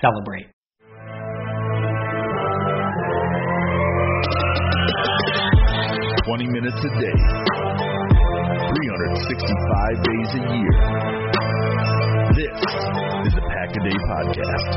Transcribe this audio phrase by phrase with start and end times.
[0.00, 0.46] celebrate.
[6.24, 7.18] Twenty minutes a day,
[8.72, 10.72] 365 days a year.
[12.34, 12.58] This
[13.26, 14.70] is the Pack a Day Podcast.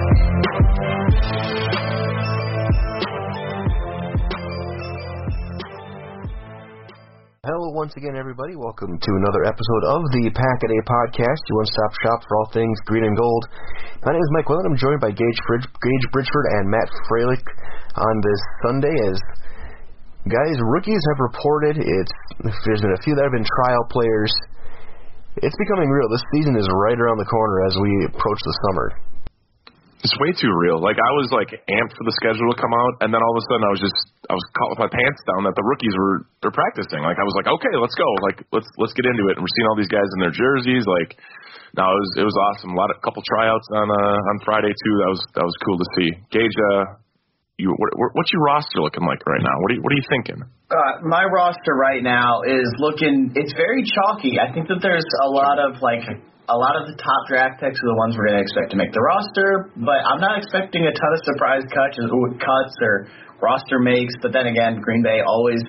[7.68, 8.56] Once again, everybody.
[8.56, 12.50] Welcome to another episode of the Pack a Day Podcast, your one-stop shop for all
[12.56, 13.44] things green and gold.
[14.08, 14.72] My name is Mike Willen.
[14.72, 17.44] I'm joined by Gage, Bridge, Gage Bridgeford and Matt Freilich
[18.00, 18.96] on this Sunday.
[19.12, 19.20] As
[20.32, 22.14] guys, rookies have reported, it's
[22.64, 24.32] there's been a few that have been trial players.
[25.44, 26.08] It's becoming real.
[26.08, 28.88] This season is right around the corner as we approach the summer.
[30.08, 30.80] It's way too real.
[30.80, 33.44] Like I was like amped for the schedule to come out, and then all of
[33.44, 34.00] a sudden I was just
[34.32, 37.04] I was caught with my pants down that the rookies were they're practicing.
[37.04, 38.08] Like I was like, okay, let's go.
[38.24, 39.36] Like let's let's get into it.
[39.36, 40.88] And we're seeing all these guys in their jerseys.
[40.88, 41.20] Like,
[41.76, 42.72] no, it was it was awesome.
[42.72, 44.96] A lot of couple tryouts on uh, on Friday too.
[45.04, 46.10] That was that was cool to see.
[46.32, 47.04] Gage, uh,
[47.60, 49.60] you what, what's your roster looking like right now?
[49.60, 50.40] What are you what are you thinking?
[50.72, 53.36] Uh, my roster right now is looking.
[53.36, 54.40] It's very chalky.
[54.40, 56.08] I think that there's a lot of like
[56.48, 58.80] a lot of the top draft picks are the ones we're going to expect to
[58.80, 63.12] make the roster, but I'm not expecting a ton of surprise cuts or,
[63.44, 64.16] roster makes.
[64.22, 65.62] But then again, Green Bay always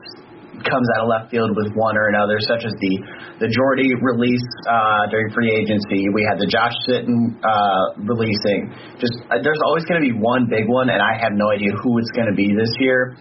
[0.65, 2.95] comes out of left field with one or another, such as the
[3.43, 6.11] the Jordy release uh, during free agency.
[6.15, 8.71] We had the Josh Sitton uh, releasing.
[8.99, 11.75] Just uh, there's always going to be one big one, and I have no idea
[11.83, 13.19] who it's going to be this year.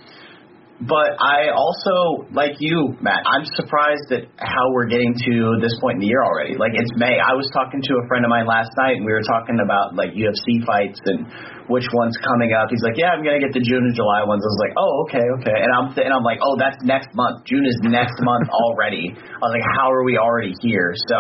[0.77, 5.97] But I also, like you, Matt, I'm surprised at how we're getting to this point
[5.97, 6.53] in the year already.
[6.53, 7.17] Like it's May.
[7.17, 9.97] I was talking to a friend of mine last night, and we were talking about
[9.97, 11.25] like UFC fights and
[11.65, 12.69] which one's coming up.
[12.69, 14.93] He's like, "Yeah, I'm gonna get the June and July ones." I was like, "Oh,
[15.09, 17.41] okay, okay." And I'm th- and I'm like, "Oh, that's next month.
[17.49, 21.17] June is next month already." I was like, "How are we already here?" So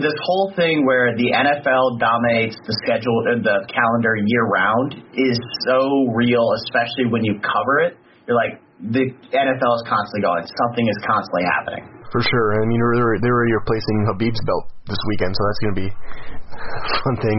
[0.00, 5.36] this whole thing where the NFL dominates the schedule, uh, the calendar year round, is
[5.68, 7.99] so real, especially when you cover it
[8.36, 8.54] like
[8.94, 9.04] the
[9.34, 10.42] NFL is constantly going.
[10.46, 11.84] Something is constantly happening.
[12.10, 12.48] For sure.
[12.58, 15.88] I mean, they're, they're already replacing Khabib's belt this weekend, so that's going to be
[15.90, 17.36] a fun thing.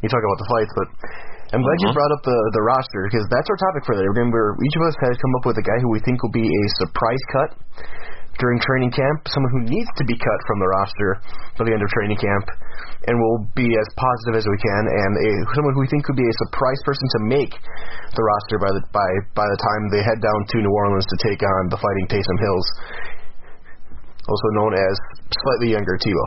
[0.00, 0.88] You talk about the fights, but
[1.52, 1.92] I'm glad Uh-huh.
[1.92, 4.08] you brought up the the roster because that's our topic for today.
[4.16, 6.48] Remember, each of us has come up with a guy who we think will be
[6.48, 7.50] a surprise cut
[8.38, 11.22] during training camp, someone who needs to be cut from the roster
[11.58, 12.46] by the end of training camp,
[13.06, 16.18] and we'll be as positive as we can, and a, someone who we think could
[16.18, 17.52] be a surprise person to make
[18.16, 19.08] the roster by the by
[19.38, 22.38] by the time they head down to New Orleans to take on the Fighting Taysom
[22.42, 22.66] Hills,
[24.26, 24.94] also known as
[25.30, 26.26] slightly younger Tebow.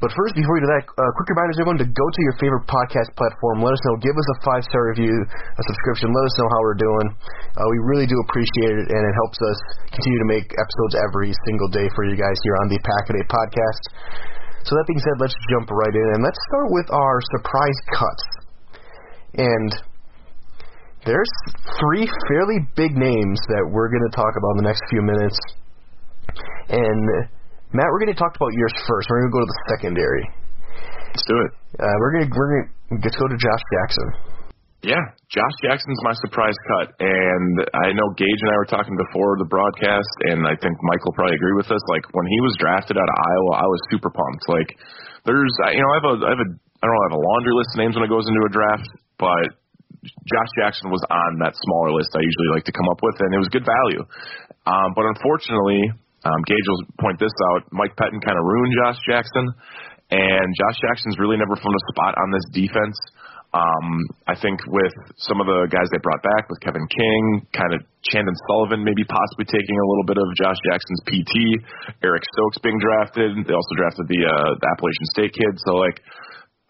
[0.00, 2.64] But first, before we do that, uh, quick reminders everyone to go to your favorite
[2.64, 3.60] podcast platform.
[3.60, 4.00] Let us know.
[4.00, 6.08] Give us a five star review, a subscription.
[6.08, 7.06] Let us know how we're doing.
[7.52, 9.58] Uh, we really do appreciate it, and it helps us
[9.92, 13.20] continue to make episodes every single day for you guys here on the Pack a
[13.20, 13.82] Day podcast.
[14.64, 18.24] So that being said, let's jump right in, and let's start with our surprise cuts.
[19.36, 19.70] And
[21.04, 21.32] there's
[21.76, 25.36] three fairly big names that we're going to talk about in the next few minutes.
[26.72, 27.28] And
[27.70, 29.06] Matt, we're going to talk about yours first.
[29.06, 30.24] We're going to go to the secondary.
[31.14, 31.50] Let's do it.
[31.78, 34.08] Uh, we're going to we're going to let's go to Josh Jackson.
[34.82, 39.36] Yeah, Josh Jackson's my surprise cut, and I know Gage and I were talking before
[39.38, 41.82] the broadcast, and I think will probably agree with us.
[41.86, 44.44] Like when he was drafted out of Iowa, I was super pumped.
[44.50, 44.74] Like
[45.28, 47.22] there's, you know, I have a, I have a, I don't know, I have a
[47.22, 48.88] laundry list of names when it goes into a draft,
[49.20, 49.46] but
[50.02, 53.30] Josh Jackson was on that smaller list I usually like to come up with, and
[53.30, 54.02] it was good value.
[54.64, 55.92] Um, but unfortunately,
[56.24, 57.64] um, Gage will point this out.
[57.72, 59.46] Mike Pettine kind of ruined Josh Jackson,
[60.12, 62.98] and Josh Jackson's really never found a spot on this defense.
[63.50, 67.74] Um, I think with some of the guys they brought back, with Kevin King, kind
[67.74, 71.34] of Chandon Sullivan maybe possibly taking a little bit of Josh Jackson's PT,
[72.06, 73.34] Eric Stokes being drafted.
[73.42, 75.58] They also drafted the, uh, the Appalachian State kid.
[75.66, 75.98] So like,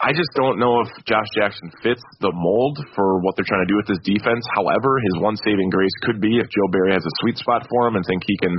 [0.01, 3.73] I just don't know if Josh Jackson fits the mold for what they're trying to
[3.73, 4.41] do with this defense.
[4.57, 7.87] However, his one saving grace could be if Joe Barry has a sweet spot for
[7.89, 8.55] him and think he can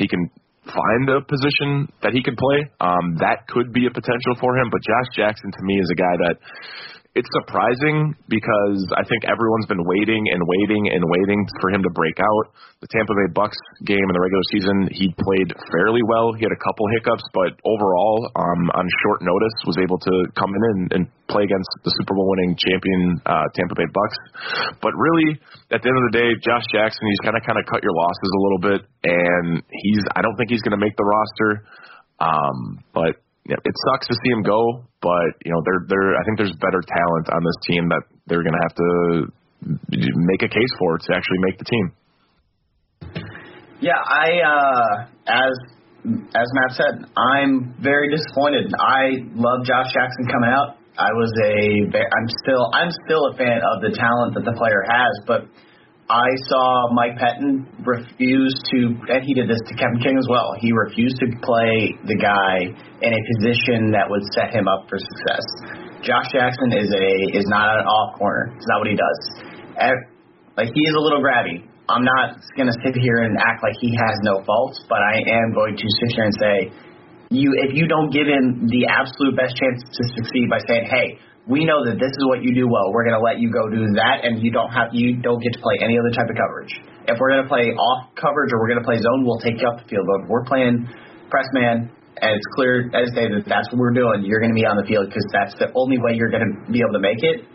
[0.00, 0.30] he can
[0.64, 2.64] find a position that he can play.
[2.80, 4.72] Um, that could be a potential for him.
[4.72, 6.36] But Josh Jackson to me is a guy that
[7.16, 11.88] it's surprising because I think everyone's been waiting and waiting and waiting for him to
[11.96, 12.44] break out.
[12.84, 13.56] The Tampa Bay Bucks
[13.88, 16.36] game in the regular season, he played fairly well.
[16.36, 20.52] He had a couple hiccups, but overall, um, on short notice, was able to come
[20.52, 21.02] in and, and
[21.32, 24.16] play against the Super Bowl winning champion uh, Tampa Bay Bucks.
[24.84, 25.40] But really,
[25.72, 27.96] at the end of the day, Josh Jackson, he's kind of kind of cut your
[27.96, 31.64] losses a little bit, and he's I don't think he's going to make the roster.
[32.20, 36.22] Um, but yeah, it sucks to see him go, but you know, there there I
[36.26, 38.90] think there's better talent on this team that they're going to have to
[40.18, 41.86] make a case for to actually make the team.
[43.80, 44.90] Yeah, I uh,
[45.30, 45.54] as
[46.34, 48.72] as Matt said, I'm very disappointed.
[48.74, 50.78] I love Josh Jackson coming out.
[50.98, 54.82] I was a I'm still I'm still a fan of the talent that the player
[54.90, 55.46] has, but
[56.08, 58.78] I saw Mike Pettine refuse to,
[59.10, 60.54] and he did this to Kevin King as well.
[60.60, 62.62] He refused to play the guy
[63.02, 65.42] in a position that would set him up for success.
[66.06, 68.54] Josh Jackson is a is not an off corner.
[68.54, 69.18] It's not what he does.
[70.54, 71.66] Like he is a little grabby.
[71.90, 75.18] I'm not going to sit here and act like he has no faults, but I
[75.26, 76.56] am going to sit here and say,
[77.30, 81.18] you if you don't give him the absolute best chance to succeed by saying, hey,
[81.46, 82.90] we know that this is what you do well.
[82.90, 85.54] We're going to let you go do that, and you don't have you don't get
[85.54, 86.74] to play any other type of coverage.
[87.06, 89.62] If we're going to play off coverage or we're going to play zone, we'll take
[89.62, 90.10] you up the field.
[90.10, 90.90] But if we're playing
[91.30, 91.86] press man,
[92.18, 94.74] and it's clear as day that that's what we're doing, you're going to be on
[94.74, 97.46] the field because that's the only way you're going to be able to make it.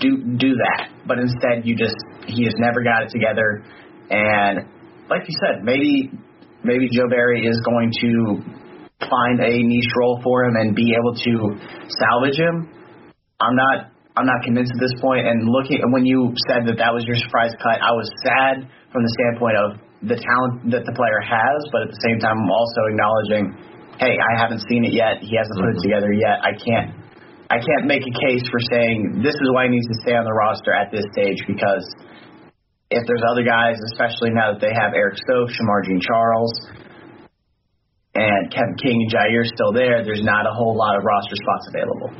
[0.00, 0.10] Do
[0.40, 3.66] do that, but instead you just he has never got it together,
[4.08, 4.64] and
[5.10, 6.08] like you said, maybe
[6.62, 8.59] maybe Joe Barry is going to
[9.00, 11.32] find a niche role for him and be able to
[11.88, 12.68] salvage him.
[13.40, 15.24] I'm not I'm not convinced at this point.
[15.26, 19.00] And looking when you said that that was your surprise cut, I was sad from
[19.00, 19.68] the standpoint of
[20.04, 23.44] the talent that the player has, but at the same time, I'm also acknowledging,
[24.00, 25.20] hey, I haven't seen it yet.
[25.20, 25.88] He hasn't put it mm-hmm.
[25.88, 26.40] together yet.
[26.44, 27.00] I can't
[27.50, 30.22] I can't make a case for saying this is why he needs to stay on
[30.22, 31.82] the roster at this stage because
[32.90, 36.54] if there's other guys, especially now that they have Eric Stokes, Shemar Jean Charles,
[38.14, 41.64] and Kevin King and Jaire still there, there's not a whole lot of roster spots
[41.70, 42.10] available.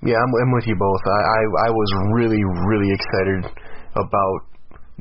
[0.00, 1.02] Yeah, I'm, I'm with you both.
[1.02, 3.52] I, I I was really really excited
[3.96, 4.38] about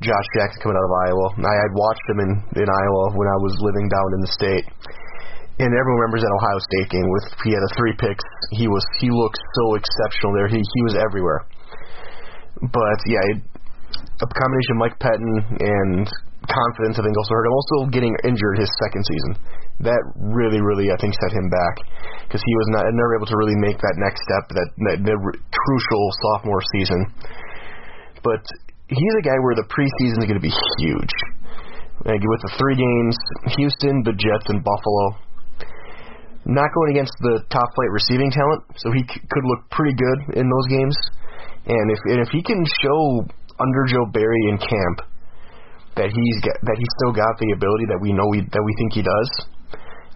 [0.03, 1.27] Josh Jackson coming out of Iowa.
[1.39, 4.65] I had watched him in in Iowa when I was living down in the state,
[5.59, 8.25] and everyone remembers that Ohio State game with he had a three picks.
[8.51, 10.49] He was he looked so exceptional there.
[10.51, 11.47] He he was everywhere.
[12.59, 13.39] But yeah, it,
[14.19, 16.07] a combination of Mike Pettine and
[16.47, 17.53] confidence, I think, also hurt him.
[17.53, 19.31] Also getting injured his second season
[19.83, 21.75] that really, really, I think, set him back
[22.23, 25.17] because he was not never able to really make that next step, that, that, that
[25.51, 27.01] crucial sophomore season.
[28.23, 28.39] But
[28.87, 31.15] he's a guy where the preseason is going to be huge.
[32.07, 33.15] Like with the three games,
[33.59, 35.19] Houston, the Jets, and Buffalo.
[36.45, 40.37] Not going against the top flight receiving talent, so he c- could look pretty good
[40.37, 40.93] in those games.
[41.65, 43.25] And if and if he can show
[43.57, 45.09] under Joe Barry in camp
[45.95, 48.99] that he's that he's still got the ability that we know we, that we think
[48.99, 49.29] he does,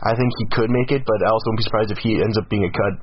[0.03, 2.35] I think he could make it, but I also wouldn't be surprised if he ends
[2.39, 2.95] up being a cut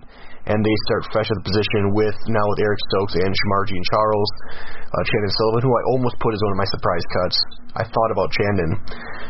[0.47, 3.83] and they start fresh at the position with now with Eric Stokes and Shemar Jean
[3.91, 4.31] Charles,
[4.95, 7.37] uh, Chandon Sullivan, who I almost put as one of my surprise cuts.
[7.75, 8.71] I thought about Chandon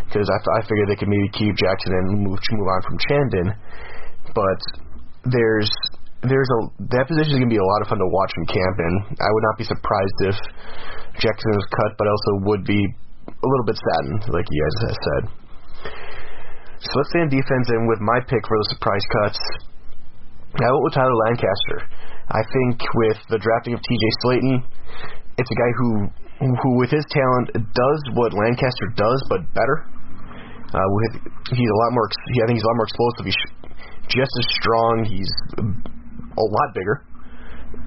[0.06, 3.46] because I, I figured they could maybe keep Jackson and move move on from Chandon,
[4.36, 4.60] but
[5.32, 5.72] there's
[6.22, 6.60] there's a
[6.92, 9.28] that position is to be a lot of fun to watch in camp, and I
[9.32, 10.36] would not be surprised if
[11.16, 12.92] Jackson was cut, but also would be
[13.28, 15.22] a little bit saddened, like you guys have said.
[16.86, 19.40] So let's stay on defense, and with my pick for the surprise cuts,
[20.56, 21.78] I went with Tyler Lancaster.
[22.30, 24.04] I think with the drafting of T.J.
[24.22, 24.56] Slaton,
[25.38, 25.88] it's a guy who,
[26.40, 29.86] who with his talent, does what Lancaster does, but better.
[30.74, 31.12] Uh, with
[31.54, 32.10] he's a lot more.
[32.10, 33.24] I think he's a lot more explosive.
[33.24, 33.42] He's
[34.10, 35.06] just as strong.
[35.06, 37.06] He's a lot bigger.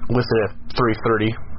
[0.08, 1.49] Listed at 330.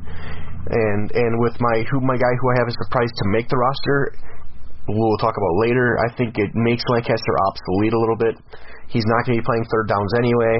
[0.70, 3.58] And and with my who my guy who I have as surprised to make the
[3.58, 4.14] roster,
[4.86, 5.98] we'll talk about later.
[6.06, 8.36] I think it makes Lancaster obsolete a little bit.
[8.94, 10.56] He's not going to be playing third downs anyway.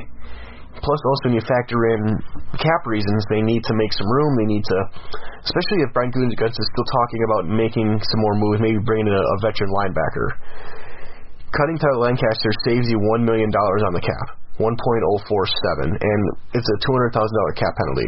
[0.82, 2.18] Plus, also when you factor in
[2.58, 4.32] cap reasons, they need to make some room.
[4.40, 4.78] They need to,
[5.46, 9.14] especially if Brian Gutekunst is still talking about making some more moves, maybe bringing in
[9.14, 10.40] a, a veteran linebacker.
[11.52, 14.40] Cutting Tyler Lancaster saves you one million dollars on the cap.
[14.60, 14.78] 1.047,
[15.90, 16.22] and
[16.54, 17.10] it's a $200,000
[17.58, 18.08] cap penalty.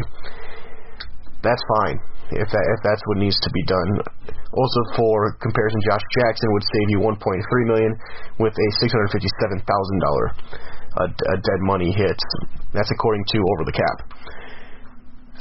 [1.44, 2.00] That's fine
[2.32, 4.00] if that if that's what needs to be done.
[4.54, 7.20] Also, for comparison, Josh Jackson would save you 1.3
[7.68, 7.92] million
[8.38, 10.30] with a $657,000 a, a
[10.94, 12.16] uh, uh, dead money hit.
[12.72, 13.96] That's according to over the cap.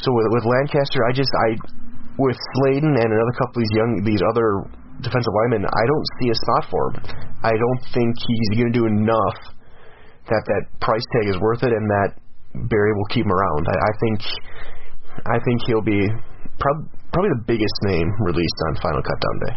[0.01, 1.55] So with, with Lancaster, I just I
[2.17, 4.67] with Slaton and another couple of these young these other
[5.01, 6.95] defensive linemen, I don't see a spot for him.
[7.43, 9.39] I don't think he's going to do enough
[10.27, 12.15] that that price tag is worth it, and that
[12.69, 13.67] Barry will keep him around.
[13.67, 14.17] I, I think
[15.21, 16.01] I think he'll be
[16.59, 19.55] prob- probably the biggest name released on Final Cutdown Day.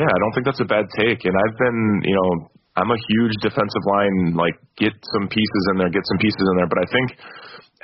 [0.00, 2.30] Yeah, I don't think that's a bad take, and I've been, you know,
[2.76, 6.54] I'm a huge defensive line, like get some pieces in there, get some pieces in
[6.60, 7.06] there, but I think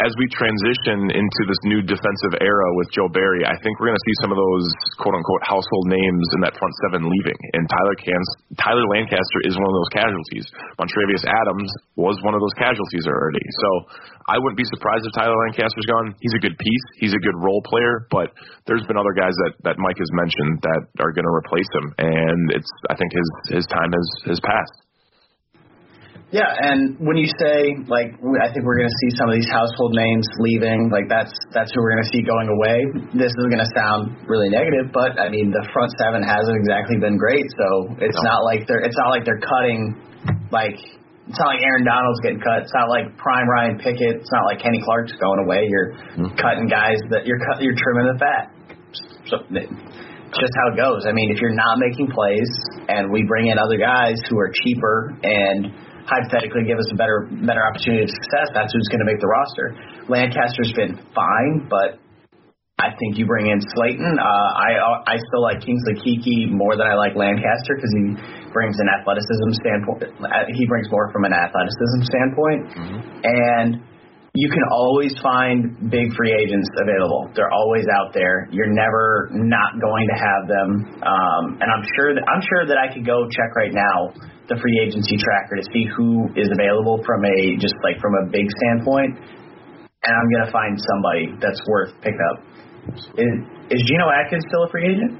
[0.02, 4.00] as we transition into this new defensive era with Joe Barry, I think we're going
[4.00, 4.66] to see some of those
[4.98, 7.38] quote unquote household names in that front seven leaving.
[7.54, 10.46] And Tyler Cans- Tyler Lancaster is one of those casualties.
[10.82, 13.46] Montravius Adams was one of those casualties already.
[13.62, 13.68] So
[14.26, 16.18] I wouldn't be surprised if Tyler Lancaster's gone.
[16.18, 16.86] He's a good piece.
[16.98, 18.34] He's a good role player, but
[18.66, 21.86] there's been other guys that, that Mike has mentioned that are going to replace him.
[22.02, 24.83] And it's, I think his, his time has, has passed.
[26.34, 29.46] Yeah, and when you say like, I think we're going to see some of these
[29.46, 30.90] household names leaving.
[30.90, 33.06] Like that's that's who we're going to see going away.
[33.14, 36.98] This is going to sound really negative, but I mean the front seven hasn't exactly
[36.98, 37.46] been great.
[37.54, 38.34] So it's no.
[38.34, 39.94] not like they're it's not like they're cutting
[40.50, 42.66] like it's not like Aaron Donald's getting cut.
[42.66, 44.18] It's not like prime Ryan Pickett.
[44.18, 45.70] It's not like Kenny Clark's going away.
[45.70, 46.34] You're mm-hmm.
[46.34, 48.44] cutting guys that you're cut, you're trimming the fat.
[49.30, 49.38] So
[50.34, 51.06] just how it goes.
[51.06, 52.50] I mean, if you're not making plays
[52.90, 57.28] and we bring in other guys who are cheaper and hypothetically give us a better
[57.44, 59.66] better opportunity of success, that's who's going to make the roster.
[60.08, 62.00] Lancaster's been fine, but
[62.76, 64.18] I think you bring in Slaton.
[64.18, 68.04] Uh, I I still like Kingsley Keke more than I like Lancaster because he
[68.52, 70.10] brings an athleticism standpoint.
[70.52, 72.98] He brings more from an athleticism standpoint, mm-hmm.
[73.24, 73.68] and
[74.34, 77.30] you can always find big free agents available.
[77.38, 78.50] They're always out there.
[78.50, 80.68] You're never not going to have them.
[81.06, 84.10] Um, and I'm sure that I'm sure that I could go check right now
[84.50, 88.34] the free agency tracker to see who is available from a just like from a
[88.34, 92.42] big standpoint, and I'm gonna find somebody that's worth picking up.
[93.14, 93.32] Is
[93.70, 95.14] is Geno Atkins still a free agent?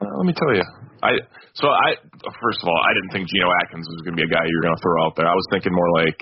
[0.00, 0.64] Uh, let me tell you,
[1.04, 1.20] I
[1.52, 4.40] so I first of all I didn't think Geno Atkins was gonna be a guy
[4.40, 5.28] you're gonna throw out there.
[5.28, 6.16] I was thinking more like.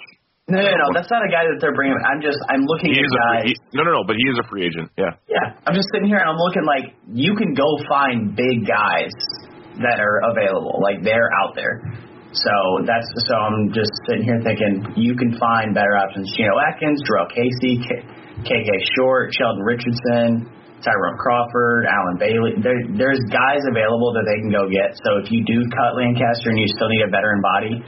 [0.48, 0.86] No, no, no.
[0.96, 2.00] That's not a guy that they're bringing.
[2.08, 3.44] I'm just, I'm looking he at guys.
[3.44, 4.02] Free, he, no, no, no.
[4.08, 4.88] But he is a free agent.
[4.96, 5.12] Yeah.
[5.28, 5.60] Yeah.
[5.68, 9.12] I'm just sitting here and I'm looking like you can go find big guys
[9.84, 10.80] that are available.
[10.80, 11.84] Like they're out there.
[12.32, 12.52] So
[12.84, 16.28] that's so I'm just sitting here thinking you can find better options.
[16.36, 17.80] Geno Atkins, Jurrell Casey,
[18.44, 20.44] KK Short, Sheldon Richardson,
[20.84, 22.52] Tyrone Crawford, Allen Bailey.
[22.60, 24.92] There, there's guys available that they can go get.
[25.08, 27.80] So if you do cut Lancaster and you still need a veteran body,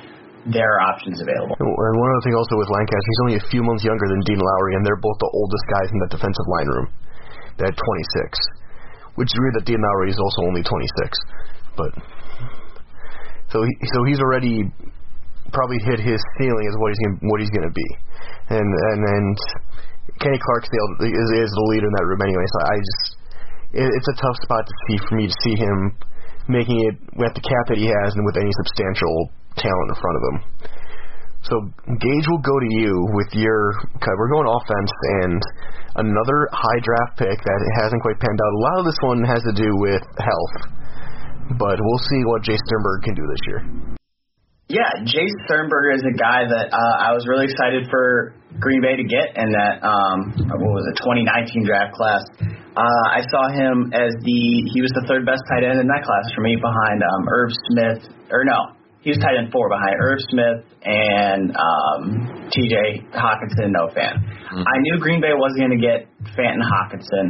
[0.49, 1.53] there are options available.
[1.53, 4.41] And one other thing also with Lancaster, he's only a few months younger than Dean
[4.41, 6.87] Lowry, and they're both the oldest guys in the defensive line room.
[7.61, 10.73] They're at 26, which is weird that Dean Lowry is also only 26.
[11.77, 11.93] But
[13.53, 14.65] so he, so he's already
[15.53, 17.89] probably hit his ceiling as what he's gonna, what he's going to be,
[18.55, 19.37] and and and
[20.23, 22.47] Kenny Clarksdale is is the leader in that room anyway.
[22.47, 23.05] So I just
[23.77, 25.77] it, it's a tough spot to see for me to see him
[26.49, 30.17] making it with the cap that he has and with any substantial talent in front
[30.19, 30.37] of him.
[31.41, 31.55] So
[31.97, 33.73] Gage will go to you with your.
[33.97, 34.93] We're going offense
[35.25, 35.41] and
[36.05, 38.53] another high draft pick that hasn't quite panned out.
[38.53, 40.81] A lot of this one has to do with health
[41.59, 43.61] but we'll see what Jace Sternberger can do this year.
[44.71, 48.95] Yeah, Jace Sternberger is a guy that uh, I was really excited for Green Bay
[48.95, 52.23] to get in that um, what was it 2019 draft class.
[52.79, 56.07] Uh, I saw him as the he was the third best tight end in that
[56.07, 59.97] class for me behind um, Irv Smith or no he was tight end four behind
[59.97, 63.09] Irv Smith and um, T.J.
[63.17, 63.73] Hockenson.
[63.73, 64.21] Noah Fant.
[64.21, 64.61] Mm-hmm.
[64.61, 66.05] I knew Green Bay wasn't going to get
[66.37, 67.27] Fant and Hockenson.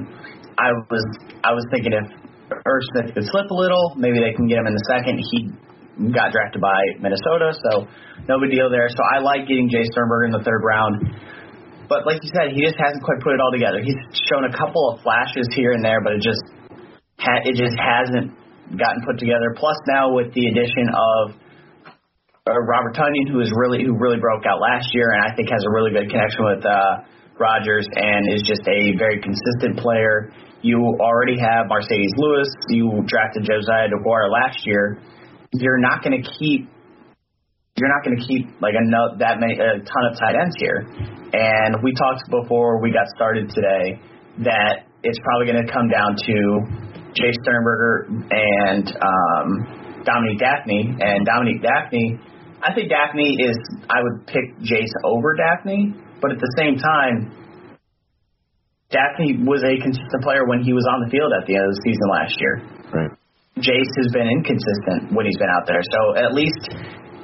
[0.59, 1.05] I was
[1.47, 2.07] I was thinking if
[2.51, 5.23] Irv Smith could slip a little, maybe they can get him in the second.
[5.23, 5.39] He
[6.11, 7.87] got drafted by Minnesota, so
[8.27, 8.91] no big deal there.
[8.91, 11.07] So I like getting Jace Sternberger in the third round.
[11.87, 13.79] But like you said, he just hasn't quite put it all together.
[13.83, 13.99] He's
[14.31, 16.43] shown a couple of flashes here and there, but it just
[17.19, 18.35] ha- it just hasn't
[18.75, 19.55] gotten put together.
[19.55, 21.39] Plus now with the addition of
[22.49, 25.51] uh, Robert Tonyan, who is really who really broke out last year, and I think
[25.51, 27.05] has a really good connection with uh,
[27.41, 30.33] and is just a very consistent player.
[30.63, 32.49] You already have Marcedes Lewis.
[32.69, 35.01] You drafted Josiah DeGuara last year.
[35.53, 36.69] You're not going to keep.
[37.77, 38.85] You're not going to keep like a
[39.19, 40.85] that many a ton of tight ends here.
[41.33, 44.01] And we talked before we got started today
[44.45, 46.37] that it's probably going to come down to
[47.17, 50.93] Jace Sternberger and um, Dominique Dafney.
[51.01, 52.21] And Dominique Dafney
[52.63, 53.57] I think Dafney is.
[53.89, 57.33] I would pick Jace over Dafney, but at the same time,
[58.91, 61.73] Dafney was a consistent player when he was on the field at the end of
[61.73, 62.55] the season last year.
[62.91, 63.13] Right.
[63.63, 65.81] Jace has been inconsistent when he's been out there.
[65.83, 66.59] So at least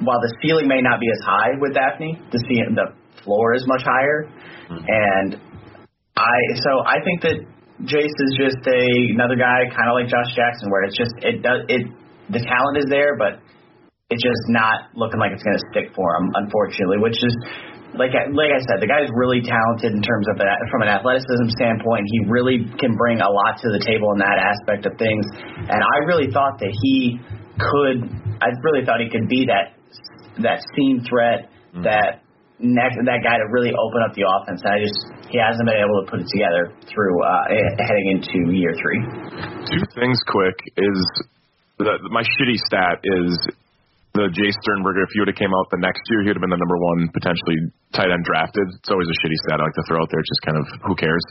[0.01, 2.39] while the ceiling may not be as high with Dafney, the
[2.73, 2.87] the
[3.23, 4.29] floor is much higher.
[4.69, 4.85] Mm-hmm.
[4.87, 5.29] And
[6.15, 7.37] I so I think that
[7.83, 11.43] Jace is just a another guy kind of like Josh Jackson, where it's just it
[11.43, 11.83] does it
[12.29, 13.39] the talent is there, but
[14.09, 17.03] it's just not looking like it's going to stick for him, unfortunately.
[17.03, 17.35] Which is
[17.99, 20.91] like like I said, the guy is really talented in terms of that from an
[20.91, 22.07] athleticism standpoint.
[22.07, 25.27] He really can bring a lot to the table in that aspect of things,
[25.59, 27.19] and I really thought that he
[27.59, 28.07] could.
[28.39, 29.75] I really thought he could be that
[30.39, 31.83] that seam threat mm-hmm.
[31.83, 32.23] that
[32.63, 34.63] next that guy to really open up the offense.
[34.63, 37.43] And I just he hasn't been able to put it together through uh,
[37.75, 39.03] heading into year three.
[39.67, 40.99] Two things quick is
[41.83, 43.35] that my shitty stat is
[44.17, 46.45] the Jace Sternberger, if he would have came out the next year, he would have
[46.45, 48.65] been the number one potentially tight end drafted.
[48.65, 50.25] It's always a shitty stat I like to throw out there.
[50.25, 51.21] Just kind of who cares.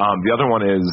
[0.00, 0.84] Um, the other one is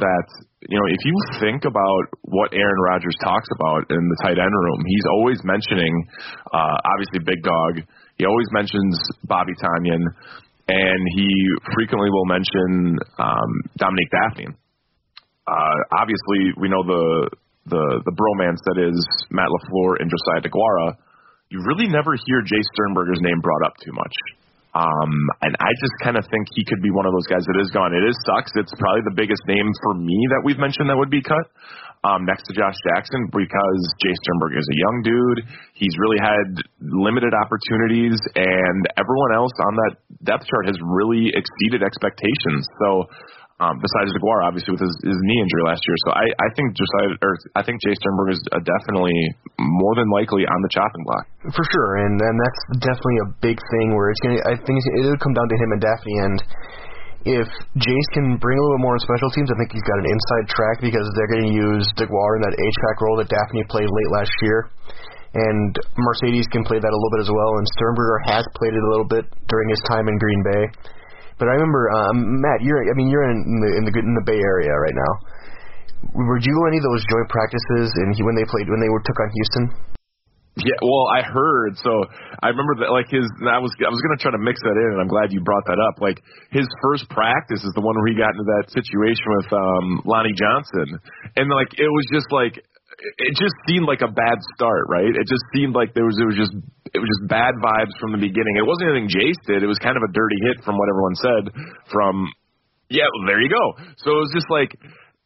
[0.00, 0.26] that
[0.64, 4.50] you know if you think about what Aaron Rodgers talks about in the tight end
[4.50, 5.92] room, he's always mentioning
[6.48, 7.84] uh, obviously Big Dog.
[8.16, 8.96] He always mentions
[9.28, 10.02] Bobby Tonyan,
[10.72, 11.28] and he
[11.76, 14.48] frequently will mention um, Dominique Dafney.
[15.44, 17.28] Uh, obviously, we know the
[17.66, 18.96] the the bromance that is
[19.30, 20.96] Matt LaFleur and Josiah DeGuara,
[21.54, 24.14] you really never hear Jace Sternberger's name brought up too much.
[24.74, 27.54] Um, and I just kind of think he could be one of those guys that
[27.62, 27.94] is gone.
[27.94, 28.50] It is sucks.
[28.58, 31.46] It's probably the biggest name for me that we've mentioned that would be cut.
[32.02, 35.38] Um, next to Josh Jackson because Jace Sternberger is a young dude.
[35.78, 41.80] He's really had limited opportunities, and everyone else on that depth chart has really exceeded
[41.80, 42.68] expectations.
[42.82, 43.08] So
[43.62, 45.96] um, besides DeGuara, obviously with his, his knee injury last year.
[46.06, 49.14] So I, I think Josiah, or I think Jace Sternberger is uh, definitely
[49.62, 51.24] more than likely on the chopping block.
[51.54, 54.42] For sure, and and that's definitely a big thing where it's gonna.
[54.42, 56.36] I think it'll come down to him and Dafney, and
[57.24, 60.08] if Jace can bring a little more on special teams, I think he's got an
[60.12, 63.88] inside track because they're going to use DeGuara in that H-back role that Dafney played
[63.88, 64.68] late last year.
[65.34, 68.84] And Marcedes can play that a little bit as well, and Sternberger has played it
[68.84, 70.62] a little bit during his time in Green Bay.
[71.38, 74.26] But I remember, um, Matt, you're I mean you're in the in the in the
[74.26, 75.12] Bay Area right now.
[76.14, 79.02] Were you any of those joint practices and he, when they played when they were
[79.02, 79.94] took on Houston?
[80.54, 81.74] Yeah, well, I heard.
[81.82, 81.90] So
[82.38, 83.26] I remember that, like his.
[83.42, 85.66] I was I was gonna try to mix that in, and I'm glad you brought
[85.66, 85.98] that up.
[85.98, 86.22] Like
[86.54, 90.36] his first practice is the one where he got into that situation with um Lonnie
[90.38, 91.02] Johnson,
[91.34, 92.62] and like it was just like
[92.98, 95.10] it just seemed like a bad start, right?
[95.10, 96.54] It just seemed like there was it was just
[96.94, 98.54] it was just bad vibes from the beginning.
[98.54, 99.66] It wasn't anything Jace did.
[99.66, 101.42] It was kind of a dirty hit from what everyone said.
[101.90, 102.30] From
[102.92, 103.64] yeah, well, there you go.
[103.98, 104.70] So it was just like,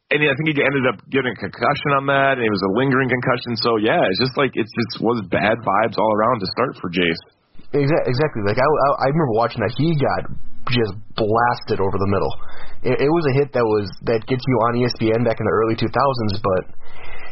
[0.09, 2.71] and I think he ended up getting a concussion on that, and it was a
[2.73, 3.53] lingering concussion.
[3.61, 6.89] So yeah, it's just like it just was bad vibes all around to start for
[6.89, 7.21] Jace.
[7.69, 8.41] Exactly.
[8.41, 9.69] Like I, I, remember watching that.
[9.77, 10.25] He got
[10.73, 12.33] just blasted over the middle.
[12.81, 15.53] It, it was a hit that was that gets you on ESPN back in the
[15.53, 16.78] early 2000s, but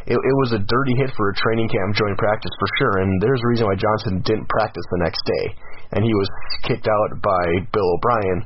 [0.08, 3.04] it, it was a dirty hit for a training camp joint practice for sure.
[3.04, 5.44] And there's a reason why Johnson didn't practice the next day,
[5.92, 6.28] and he was
[6.64, 7.44] kicked out by
[7.76, 8.40] Bill O'Brien.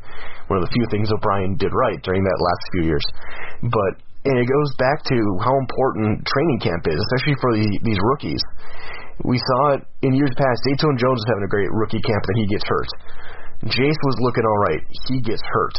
[0.50, 3.06] One of the few things O'Brien did right during that last few years.
[3.62, 7.98] But and it goes back to how important training camp is, especially for the, these
[8.14, 8.42] rookies.
[9.22, 10.58] We saw it in years past.
[10.66, 12.90] Datone Jones was having a great rookie camp, and he gets hurt.
[13.70, 14.82] Jace was looking all right.
[15.06, 15.78] He gets hurt.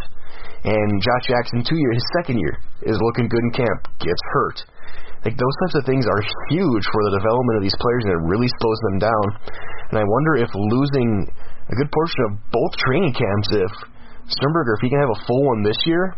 [0.64, 2.56] And Josh Jackson, two years, his second year,
[2.88, 4.64] is looking good in camp, gets hurt.
[5.24, 8.24] Like those types of things are huge for the development of these players, and it
[8.28, 9.26] really slows them down.
[9.92, 11.28] And I wonder if losing
[11.72, 13.72] a good portion of both training camps, if
[14.28, 16.16] Sternberger, if he can have a full one this year,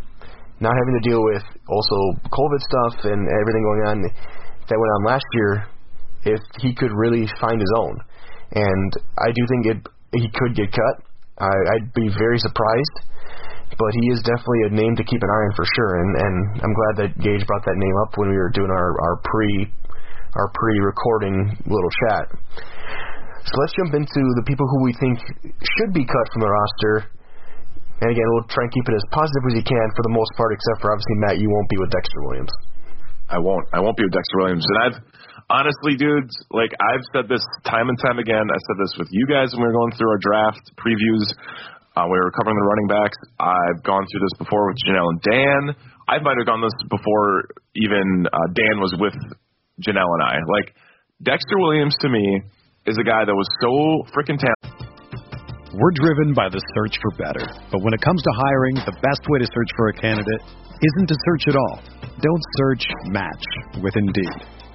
[0.60, 1.98] not having to deal with also
[2.34, 5.68] COVID stuff and everything going on that went on last year,
[6.26, 7.96] if he could really find his own.
[8.52, 9.80] and I do think it
[10.14, 10.96] he could get cut.
[11.38, 12.96] I, I'd be very surprised,
[13.78, 15.92] but he is definitely a name to keep an eye on for sure.
[16.00, 18.90] And and I'm glad that Gage brought that name up when we were doing our
[18.96, 19.72] our pre
[20.36, 22.28] our pre-recording little chat.
[23.46, 25.16] So let's jump into the people who we think
[25.64, 26.96] should be cut from the roster.
[28.04, 30.28] And again, we'll try and keep it as positive as you can for the most
[30.36, 32.52] part, except for obviously Matt, you won't be with Dexter Williams.
[33.32, 33.64] I won't.
[33.72, 34.66] I won't be with Dexter Williams.
[34.68, 34.98] And I've
[35.50, 38.44] honestly, dudes, like I've said this time and time again.
[38.44, 41.26] I said this with you guys when we were going through our draft previews.
[41.96, 43.18] Uh, we were covering the running backs.
[43.40, 45.62] I've gone through this before with Janelle and Dan.
[46.12, 49.16] I might have gone this before even uh, Dan was with
[49.80, 50.36] Janelle and I.
[50.52, 50.76] Like
[51.24, 52.44] Dexter Williams to me
[52.86, 54.76] is a guy that was so freaking talented.
[55.72, 57.48] We're driven by the search for better.
[57.72, 60.42] But when it comes to hiring, the best way to search for a candidate
[60.80, 61.80] isn't to search at all.
[62.20, 63.46] Don't search, match
[63.84, 64.55] with Indeed.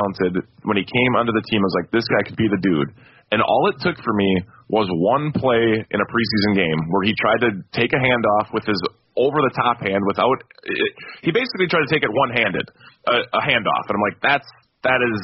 [0.00, 0.48] Talented.
[0.64, 2.90] When he came under the team, I was like, this guy could be the dude.
[3.30, 7.14] And all it took for me was one play in a preseason game where he
[7.20, 8.80] tried to take a handoff with his
[9.14, 10.42] over the top hand without.
[10.66, 12.66] It, he basically tried to take it one handed,
[13.06, 14.48] a, a handoff, and I'm like, that's
[14.82, 15.20] that is.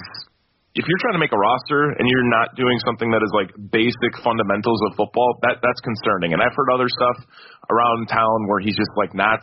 [0.77, 3.49] If you're trying to make a roster and you're not doing something that is like
[3.73, 6.37] basic fundamentals of football, that that's concerning.
[6.37, 7.17] And I've heard other stuff
[7.73, 9.41] around town where he's just like not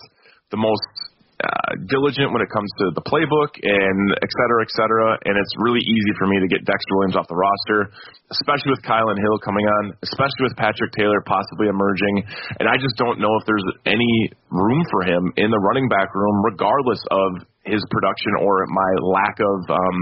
[0.53, 0.85] the most
[1.41, 5.07] uh, diligent when it comes to the playbook and et cetera, et cetera.
[5.25, 7.89] And it's really easy for me to get Dexter Williams off the roster,
[8.29, 12.27] especially with Kylan Hill coming on, especially with Patrick Taylor possibly emerging.
[12.61, 16.13] And I just don't know if there's any room for him in the running back
[16.13, 17.29] room, regardless of
[17.65, 19.57] his production or my lack of.
[19.71, 19.97] Um,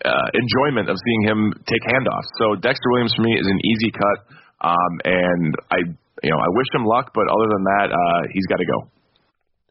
[0.00, 2.24] uh, enjoyment of seeing him take handoffs.
[2.40, 4.18] So Dexter Williams for me is an easy cut,
[4.64, 5.78] um, and I,
[6.24, 8.88] you know, I wish him luck, but other than that, uh, he's got to go.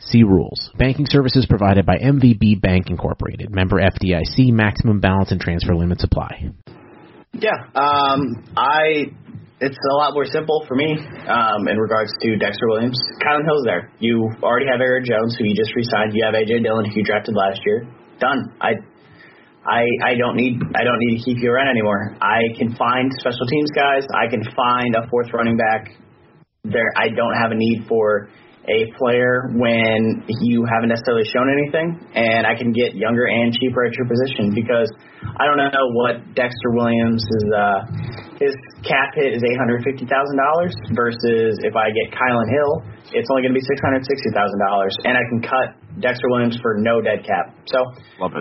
[0.00, 0.70] See rules.
[0.78, 3.54] Banking services provided by MVB Bank Incorporated.
[3.54, 4.50] Member FDIC.
[4.52, 6.50] Maximum balance and transfer limits apply.
[7.32, 9.12] Yeah, um, I.
[9.62, 10.96] It's a lot more simple for me
[11.28, 12.98] um, in regards to Dexter Williams.
[13.20, 13.92] Kylan Hill's there.
[13.98, 16.12] You already have Aaron Jones, who you just re-signed.
[16.14, 17.86] You have AJ Dillon, who you drafted last year.
[18.18, 18.54] Done.
[18.58, 18.72] I
[19.66, 22.16] I I don't need I don't need to keep you around anymore.
[22.22, 24.06] I can find special teams guys.
[24.16, 25.92] I can find a fourth running back.
[26.64, 28.28] There, I don't have a need for
[28.70, 33.84] a player when you haven't necessarily shown anything, and I can get younger and cheaper
[33.84, 34.88] at your position because
[35.22, 37.46] I don't know what Dexter Williams is.
[37.50, 37.80] Uh,
[38.38, 38.54] his
[38.86, 42.72] cap hit is eight hundred fifty thousand dollars versus if I get Kylan Hill,
[43.12, 45.68] it's only going to be six hundred sixty thousand dollars, and I can cut
[46.00, 47.54] Dexter Williams for no dead cap.
[47.66, 47.78] So.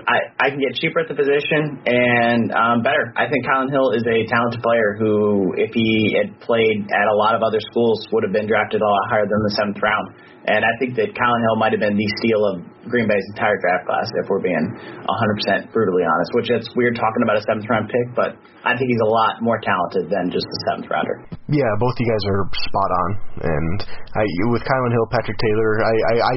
[0.07, 3.15] I, I can get cheaper at the position and um, better.
[3.15, 7.15] I think Kylan Hill is a talented player who, if he had played at a
[7.15, 10.05] lot of other schools, would have been drafted a lot higher than the seventh round.
[10.49, 13.53] And I think that Kylan Hill might have been the steal of Green Bay's entire
[13.61, 14.65] draft class, if we're being
[15.05, 16.33] 100% brutally honest.
[16.33, 18.33] Which it's weird talking about a seventh round pick, but
[18.65, 21.21] I think he's a lot more talented than just a seventh rounder.
[21.53, 23.09] Yeah, both you guys are spot on.
[23.45, 23.77] And
[24.17, 26.35] I, with Kylan Hill, Patrick Taylor, I, I, I,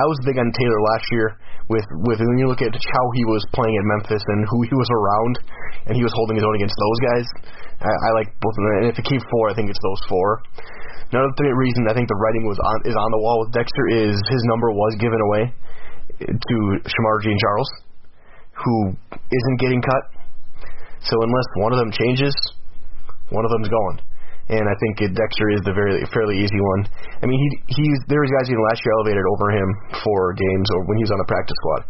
[0.00, 1.36] I was big on Taylor last year.
[1.70, 4.74] With with when you look at how he was playing at Memphis and who he
[4.74, 5.34] was around,
[5.86, 7.26] and he was holding his own against those guys.
[7.84, 8.74] I, I like both of them.
[8.82, 10.42] And if it came four, I think it's those four.
[11.12, 13.84] Another th- reason I think the writing was on is on the wall with Dexter
[13.92, 15.42] is his number was given away
[16.24, 16.56] eh, to
[16.88, 17.70] Shemar Jean Charles,
[18.56, 18.76] who
[19.12, 20.04] isn't getting cut.
[21.04, 22.32] So unless one of them changes,
[23.28, 24.00] one of them's going.
[24.48, 26.88] And I think Dexter is the very fairly easy one.
[27.20, 29.68] I mean, he he's there was guys even last year elevated over him
[30.00, 31.82] for games or when he was on the practice squad,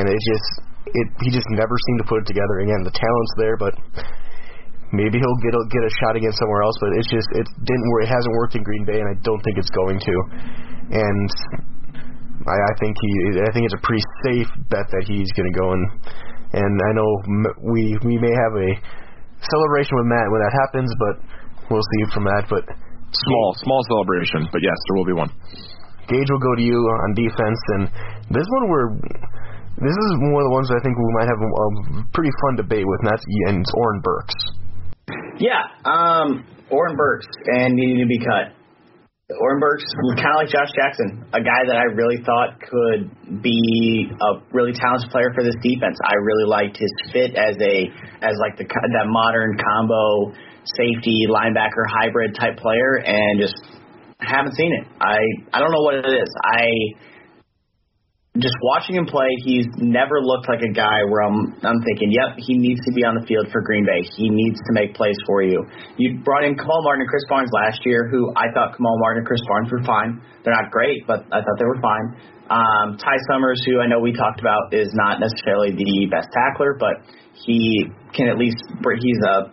[0.00, 0.48] and it just
[0.96, 2.64] it he just never seemed to put it together.
[2.64, 3.74] Again, the talent's there, but
[4.92, 6.76] maybe he'll get a, get a shot again somewhere else.
[6.82, 8.02] But it's just it didn't work.
[8.06, 10.14] It hasn't worked in Green Bay, and I don't think it's going to.
[10.92, 11.28] And
[12.46, 13.10] I, I think he
[13.42, 15.84] I think it's a pretty safe bet that he's going to go and
[16.54, 18.70] and I know m- we we may have a
[19.42, 21.14] celebration with Matt when that happens, but
[21.70, 22.46] we'll see from that.
[22.46, 22.62] But
[23.14, 25.30] Small, small celebration, but yes, there will be one.
[26.10, 27.82] Gage will go to you on defense, and
[28.34, 28.90] this one we're
[29.78, 31.68] this is one of the ones I think we might have a, a
[32.12, 34.34] pretty fun debate with, and that's and it's Oren Burks.
[35.38, 38.56] Yeah, um, Oren Burks and needing to be cut.
[39.28, 39.82] Oren Burks,
[40.22, 44.72] kind of like Josh Jackson, a guy that I really thought could be a really
[44.72, 45.98] talented player for this defense.
[46.06, 47.90] I really liked his fit as a
[48.22, 50.30] as like the that modern combo
[50.78, 53.58] safety linebacker hybrid type player, and just
[54.20, 54.86] haven't seen it.
[55.00, 55.18] I
[55.52, 56.30] I don't know what it is.
[56.46, 56.70] I
[58.38, 62.36] just watching him play, he's never looked like a guy where I'm I'm thinking, yep,
[62.36, 64.02] he needs to be on the field for Green Bay.
[64.16, 65.64] He needs to make plays for you.
[65.96, 69.24] You brought in Kamal Martin and Krys Barnes last year, who I thought Kamal Martin
[69.24, 70.20] and Krys Barnes were fine.
[70.44, 72.06] They're not great, but I thought they were fine.
[72.46, 76.76] Um, Ty Summers, who I know we talked about, is not necessarily the best tackler,
[76.78, 78.62] but he can at least
[79.02, 79.50] he's a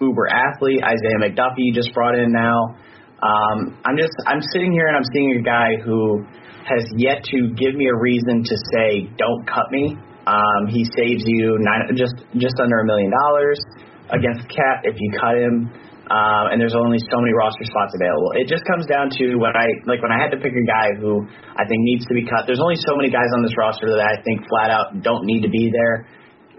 [0.00, 0.82] uber athlete.
[0.82, 2.76] Isaiah McDuffie just brought in now.
[3.22, 6.24] Um, I'm just I'm sitting here and I'm seeing a guy who
[6.66, 9.94] has yet to give me a reason to say don't cut me.
[10.26, 13.62] Um, he saves you nine, just just under a million dollars
[14.10, 15.70] against cap if you cut him.
[16.06, 18.30] Um, and there's only so many roster spots available.
[18.38, 20.94] It just comes down to when I like when I had to pick a guy
[21.02, 21.26] who
[21.58, 22.46] I think needs to be cut.
[22.46, 25.42] There's only so many guys on this roster that I think flat out don't need
[25.42, 26.06] to be there.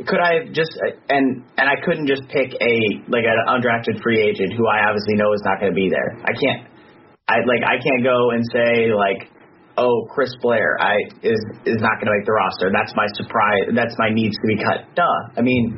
[0.03, 0.75] Could I just
[1.07, 2.73] and and I couldn't just pick a
[3.07, 6.19] like an undrafted free agent who I obviously know is not going to be there.
[6.27, 6.67] I can't.
[7.31, 9.31] I like I can't go and say like
[9.77, 12.73] oh, Chris Blair I is is not going to make the roster.
[12.73, 13.71] That's my surprise.
[13.73, 14.89] That's my needs to be cut.
[14.97, 15.19] Duh.
[15.37, 15.77] I mean,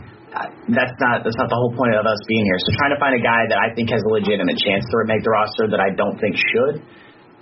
[0.72, 2.58] that's not that's not the whole point of us being here.
[2.64, 5.22] So trying to find a guy that I think has a legitimate chance to make
[5.22, 6.82] the roster that I don't think should.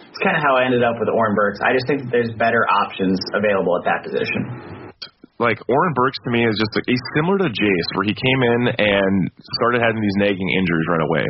[0.08, 1.62] It's kind of how I ended up with Oren Burks.
[1.62, 4.90] I just think that there's better options available at that position.
[5.38, 8.42] Like Oren Burks to me is just like, he's similar to Jace, where he came
[8.42, 9.30] in and
[9.62, 11.26] started having these nagging injuries right away,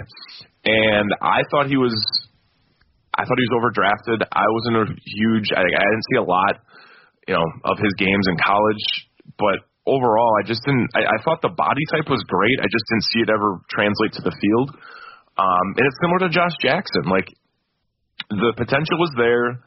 [0.63, 1.91] and I thought he was
[3.17, 4.19] I thought he was overdrafted.
[4.29, 5.49] I wasn't a huge.
[5.51, 6.61] I, I didn't see a lot,
[7.27, 8.85] you know, of his games in college.
[9.41, 10.93] But overall, I just didn't.
[10.93, 12.61] I, I thought the body type was great.
[12.61, 14.77] I just didn't see it ever translate to the field.
[15.37, 17.09] Um, and it's similar to Josh Jackson.
[17.09, 17.29] Like
[18.29, 19.65] the potential was there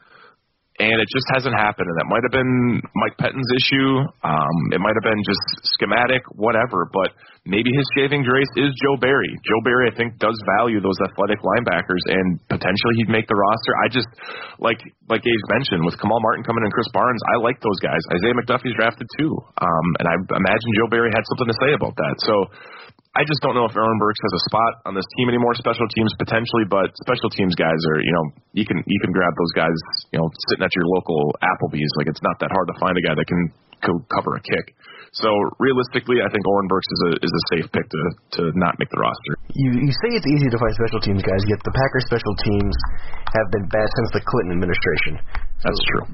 [0.81, 1.85] and it just hasn't happened.
[1.85, 4.01] And that might have been Mike Pettine's issue.
[4.25, 6.89] Um, it might have been just schematic, whatever.
[6.89, 7.13] But
[7.45, 9.29] maybe his saving grace is Joe Barry.
[9.45, 13.73] Joe Barry, I think, does value those athletic linebackers, and potentially he'd make the roster.
[13.77, 14.09] I just
[14.57, 17.19] like like Gage mentioned with Kamal Martin coming in, Krys Barnes.
[17.35, 17.99] I like those guys.
[18.15, 21.93] Isaiah McDuffie's drafted too, um, and I imagine Joe Barry had something to say about
[21.99, 22.15] that.
[22.23, 22.33] So
[23.11, 25.51] I just don't know if Oren Burks has a spot on this team anymore.
[25.59, 29.35] Special teams potentially, but special teams guys are you know you can you can grab
[29.35, 29.75] those guys
[30.15, 31.91] you know sitting at your local Applebee's.
[31.99, 33.41] Like it's not that hard to find a guy that can
[33.83, 34.71] co- cover a kick.
[35.11, 35.27] So
[35.59, 38.01] realistically, I think Oren Burks is a is a safe pick to
[38.39, 39.33] to not make the roster.
[39.51, 42.75] You you say it's easy to find special teams guys, yet the Packers special teams
[43.35, 45.19] have been bad since the Clinton administration.
[45.59, 46.05] So, That's true.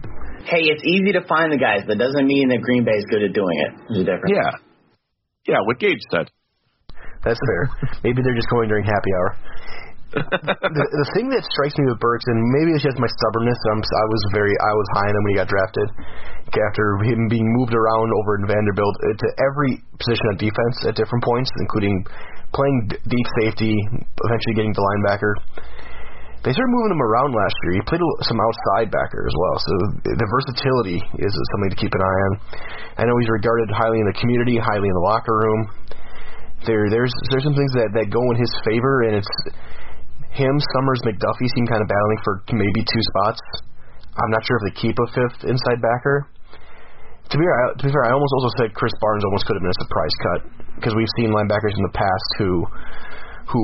[0.50, 1.86] Hey, it's easy to find the guys.
[1.86, 3.72] That doesn't mean that Green Bay is good at doing it.
[3.86, 4.34] There's a difference.
[4.34, 4.52] Yeah,
[5.46, 5.62] yeah.
[5.70, 6.34] What Gage said.
[7.22, 7.70] That's fair.
[8.02, 9.30] Maybe they're just going during happy hour.
[10.16, 13.60] The, the thing that strikes me with Burks, and maybe it's just my stubbornness.
[13.68, 15.88] I'm, I was very, I was high on him when he got drafted.
[16.48, 20.96] After him being moved around over in Vanderbilt uh, to every position of defense at
[20.96, 22.08] different points, including
[22.56, 25.36] playing deep safety, eventually getting to linebacker.
[26.48, 27.76] they started moving him around last year.
[27.76, 29.72] He played some outside backer as well, so
[30.08, 32.34] the versatility is something to keep an eye on.
[32.96, 35.68] I know he's regarded highly in the community, highly in the locker room.
[36.64, 39.34] There, there's there's some things that that go in his favor, and it's
[40.38, 43.42] him, Summers, McDuffie seem kind of battling for maybe two spots.
[44.18, 46.30] I'm not sure if they keep a fifth inside backer.
[47.30, 49.60] To be fair, I, to be fair, I almost also said Krys Barnes almost could
[49.60, 50.40] have been a surprise cut
[50.80, 52.66] because we've seen linebackers in the past who
[53.52, 53.64] who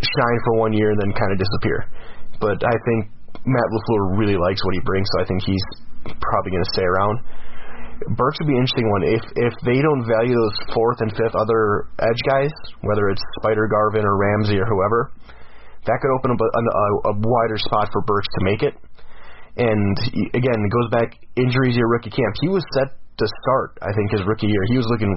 [0.00, 1.88] shine for one year and then kind of disappear.
[2.40, 3.12] But I think
[3.44, 5.66] Matt LaFleur really likes what he brings, so I think he's
[6.20, 7.16] probably going to stay around.
[8.16, 11.32] Burks would be an interesting one if if they don't value those fourth and fifth
[11.32, 12.52] other edge guys,
[12.84, 15.12] whether it's Spider Garvin or Ramsey or whoever,
[15.86, 18.74] that could open up a, a, a wider spot for Burks to make it.
[19.56, 19.96] And
[20.36, 22.36] again, it goes back injuries year rookie camp.
[22.42, 24.64] He was set to start, I think, his rookie year.
[24.68, 25.16] He was looking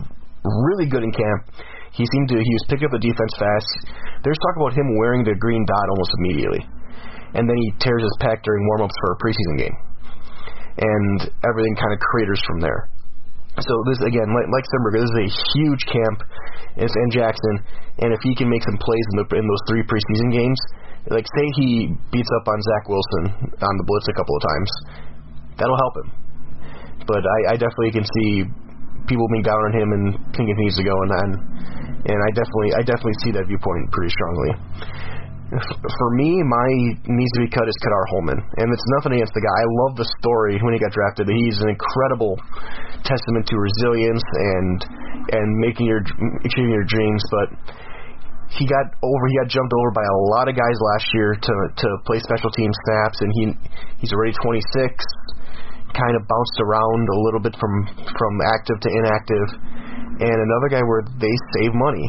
[0.70, 1.52] really good in camp.
[1.92, 3.70] He seemed to he was picking up the defense fast.
[4.24, 6.64] There's talk about him wearing the green dot almost immediately,
[7.36, 9.76] and then he tears his pec during warmups for a preseason game,
[10.80, 12.88] and everything kind of craters from there.
[13.60, 16.18] So this again, like, like Sternberger, this is a huge camp.
[16.80, 17.56] It's in Jackson,
[18.00, 20.60] and if he can make some plays in, the, in those three preseason games,
[21.12, 23.24] like say he beats up on Zach Wilson
[23.60, 24.70] on the blitz a couple of times,
[25.60, 26.10] that'll help him.
[27.04, 28.48] But I, I definitely can see
[29.12, 31.30] people being down on him and thinking he needs to go, and then,
[32.16, 34.52] and I definitely I definitely see that viewpoint pretty strongly.
[35.50, 36.70] For me, my
[37.10, 39.50] needs to be cut is Ka'dar Hollman, and it's nothing against the guy.
[39.50, 41.26] I love the story when he got drafted.
[41.26, 42.38] He's an incredible
[43.04, 44.78] testament to resilience and
[45.32, 46.02] and making your
[46.46, 47.22] achieving your dreams.
[47.32, 47.48] But
[48.50, 51.54] he got over he got jumped over by a lot of guys last year to
[51.76, 53.44] to play special team snaps, and he
[54.02, 54.66] he's already 26
[55.94, 57.74] kind of bounced around a little bit from
[58.06, 59.48] from active to inactive,
[60.22, 62.08] and another guy where they save money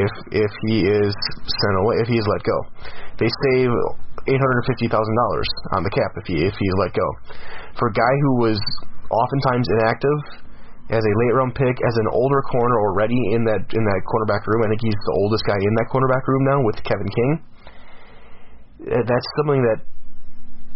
[0.00, 1.12] if if he is
[1.44, 2.58] sent away if he is let go.
[3.20, 3.68] They save
[4.28, 7.08] eight hundred and fifty thousand dollars on the cap if he if he's let go.
[7.78, 8.58] For a guy who was
[9.14, 10.44] oftentimes inactive
[10.92, 14.44] as a late round pick, as an older corner already in that in that cornerback
[14.44, 14.66] room.
[14.66, 17.30] I think he's the oldest guy in that cornerback room now with Kevin King.
[18.84, 19.80] Uh, that's something that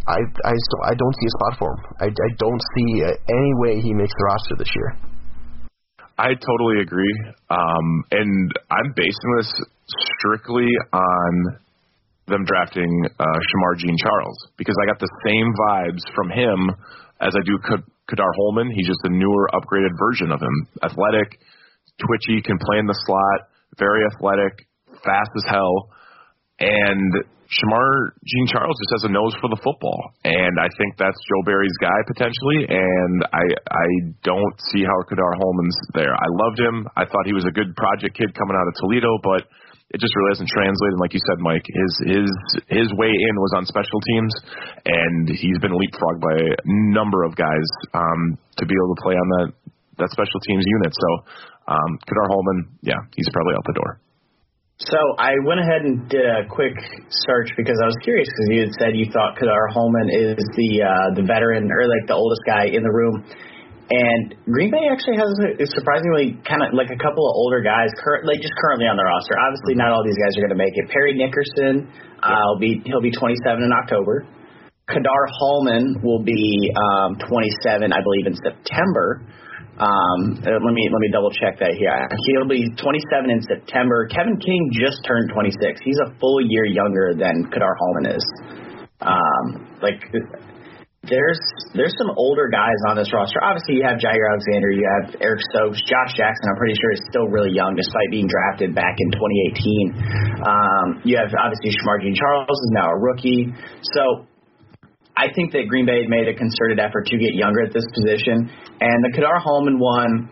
[0.09, 1.81] I I still, I don't see a spot for him.
[2.01, 4.91] I, I don't see uh, any way he makes the roster this year.
[6.19, 7.15] I totally agree,
[7.51, 9.53] um, and I'm basing this
[10.19, 11.59] strictly on
[12.27, 16.75] them drafting uh, Shemar Jean Charles because I got the same vibes from him
[17.21, 17.59] as I do
[18.09, 18.71] Ka'dar Hollman.
[18.75, 20.57] He's just a newer, upgraded version of him.
[20.83, 21.39] Athletic,
[22.01, 24.67] twitchy, can play in the slot, very athletic,
[25.05, 25.91] fast as hell,
[26.61, 27.13] and
[27.49, 31.43] Shemar Jean Charles just has a nose for the football, and I think that's Joe
[31.49, 32.69] Barry's guy potentially.
[32.69, 33.87] And I I
[34.21, 36.13] don't see how Ka'dar Hollman's there.
[36.13, 36.85] I loved him.
[36.93, 39.49] I thought he was a good project kid coming out of Toledo, but
[39.91, 41.01] it just really hasn't translated.
[41.01, 42.29] Like you said, Mike, his his
[42.69, 44.33] his way in was on special teams,
[44.85, 46.57] and he's been leapfrogged by a
[46.93, 49.49] number of guys um, to be able to play on that
[50.05, 50.93] that special teams unit.
[50.93, 51.11] So
[51.73, 54.01] um, Ka'dar Hollman, yeah, he's probably out the door.
[54.79, 56.77] So I went ahead and did a quick
[57.11, 60.71] search because I was curious because you had said you thought Ka'dar Hollman is the
[60.85, 63.25] uh, the veteran or like the oldest guy in the room,
[63.89, 67.89] and Green Bay actually has a, surprisingly kind of like a couple of older guys,
[68.05, 69.33] cur- like just currently on the roster.
[69.41, 70.93] Obviously, not all these guys are going to make it.
[70.93, 71.89] Parry Nickerson,
[72.21, 74.29] uh, will be he'll be 27 in October.
[74.89, 79.25] Ka'dar Hollman will be um, 27, I believe, in September.
[79.79, 81.93] Um, uh, let me let me double check that here.
[82.35, 84.09] He'll be 27 in September.
[84.11, 85.81] Kevin King just turned 26.
[85.85, 88.25] He's a full year younger than Ka'dar Hollman is.
[89.01, 90.03] Um, like
[91.07, 91.39] there's
[91.79, 93.39] there's some older guys on this roster.
[93.39, 96.51] Obviously, you have Jaire Alexander, you have Eric Stokes, Josh Jackson.
[96.51, 100.43] I'm pretty sure is still really young, despite being drafted back in 2018.
[100.43, 103.55] Um, you have obviously Shemar Jean Charles is now a rookie.
[103.95, 104.27] So
[105.15, 108.51] I think that Green Bay made a concerted effort to get younger at this position,
[108.83, 110.29] and the Ka'dar Hollman one.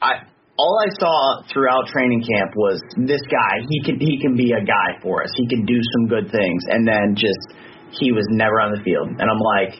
[0.00, 3.66] I all I saw throughout training camp was this guy.
[3.66, 5.30] He can he can be a guy for us.
[5.34, 7.50] He can do some good things, and then just
[8.00, 9.76] he was never on the field, and I'm like,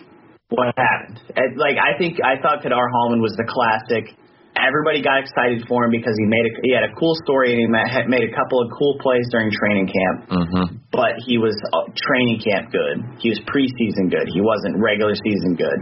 [0.48, 1.20] what happened?
[1.36, 4.12] And, like I think I thought Ka'dar Hollman was the classic
[4.56, 7.60] everybody got excited for him because he made a he had a cool story and
[7.60, 7.68] he
[8.08, 10.16] made a couple of cool plays during training camp.
[10.28, 10.66] Mm-hmm.
[10.92, 13.00] But he was uh, training camp good.
[13.18, 14.28] He was preseason good.
[14.28, 15.78] He wasn't regular season good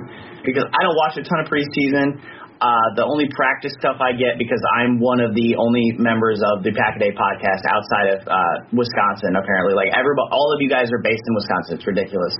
[0.46, 2.22] because I don't watch a ton of preseason.
[2.60, 6.60] Uh, the only practice stuff I get because I'm one of the only members of
[6.60, 9.32] the Pack a Day podcast outside of uh, Wisconsin.
[9.32, 11.80] Apparently, like everybody, all of you guys are based in Wisconsin.
[11.80, 12.36] It's ridiculous.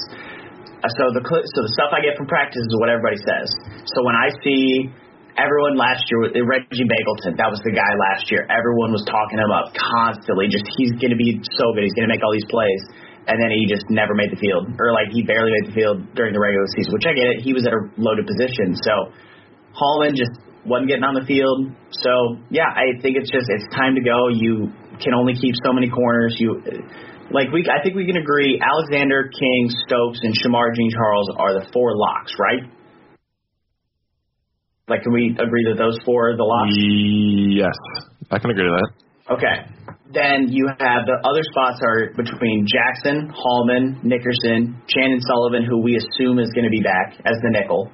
[0.85, 3.49] Uh, so the so the stuff I get from practice is what everybody says.
[3.97, 4.93] So when I see
[5.41, 8.45] everyone last year, Reggie Begelton, that was the guy last year.
[8.53, 10.53] Everyone was talking him up constantly.
[10.53, 11.89] Just he's going to be so good.
[11.89, 12.83] He's going to make all these plays.
[13.25, 15.97] and then he just never made the field, or like he barely made the field
[16.13, 16.93] during the regular season.
[16.93, 18.77] Which I get it, he was at a loaded position.
[18.81, 19.13] So
[19.75, 20.33] Hollman just
[20.67, 21.73] wasn't getting on the field.
[21.91, 24.29] So yeah, I think it's just it's time to go.
[24.29, 26.37] You can only keep so many corners.
[26.39, 26.61] You
[27.31, 31.53] like we I think we can agree Alexander, King, Stokes, and Shemar Jean Charles are
[31.55, 32.69] the four locks, right?
[34.91, 36.75] Like, can we agree that those four are the locks?
[36.75, 37.79] Yes,
[38.31, 38.91] I can agree to that.
[39.39, 39.57] Okay.
[40.13, 45.95] Then you have the other spots are between Jackson, Hollman, Nickerson, Chandon Sullivan, who we
[45.95, 47.87] assume is going to be back as the nickel.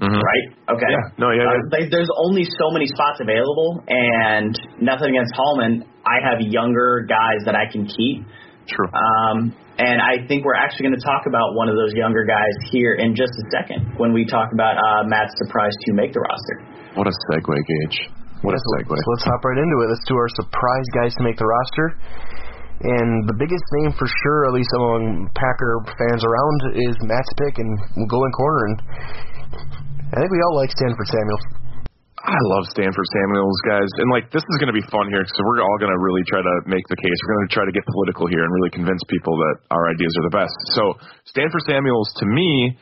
[0.00, 0.16] Mm-hmm.
[0.16, 0.46] Right?
[0.80, 0.88] Okay.
[0.88, 1.20] Yeah.
[1.20, 1.44] No, yeah.
[1.44, 5.84] Uh, like, there's only so many spots available, and nothing against Hollman.
[6.08, 8.24] I have younger guys that I can keep.
[8.64, 8.88] True.
[8.88, 12.52] Um, and I think we're actually going to talk about one of those younger guys
[12.72, 16.20] here in just a second when we talk about uh, Matt's surprise to make the
[16.20, 16.56] roster.
[16.96, 18.08] What a segue, Gage.
[18.40, 18.88] What a segue.
[18.88, 19.88] So let's hop right into it.
[19.92, 21.86] Let's do our surprise guys to make the roster.
[22.80, 27.60] And the biggest name for sure, at least among Packer fans around, is Matt's pick
[27.60, 27.76] and
[28.08, 28.64] going corner.
[28.64, 28.76] And
[30.10, 31.44] I think we all like Stanford Samuels.
[32.20, 35.40] I love Stanford Samuels, guys, and like this is going to be fun here because
[35.40, 37.16] we're all going to really try to make the case.
[37.24, 40.12] We're going to try to get political here and really convince people that our ideas
[40.20, 40.52] are the best.
[40.76, 42.76] So Stanford Samuels, to me,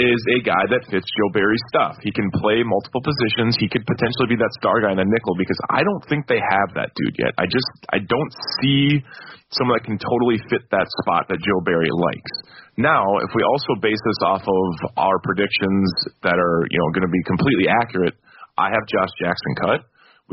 [0.00, 2.00] is a guy that fits Joe Barry's stuff.
[2.00, 3.60] He can play multiple positions.
[3.60, 6.40] He could potentially be that star guy in a nickel because I don't think they
[6.40, 7.36] have that dude yet.
[7.36, 9.04] I just I don't see
[9.52, 12.34] someone that can totally fit that spot that Joe Barry likes.
[12.80, 15.84] Now, if we also base this off of our predictions
[16.24, 18.16] that are you know going to be completely accurate,
[18.56, 19.80] I have Josh Jackson cut.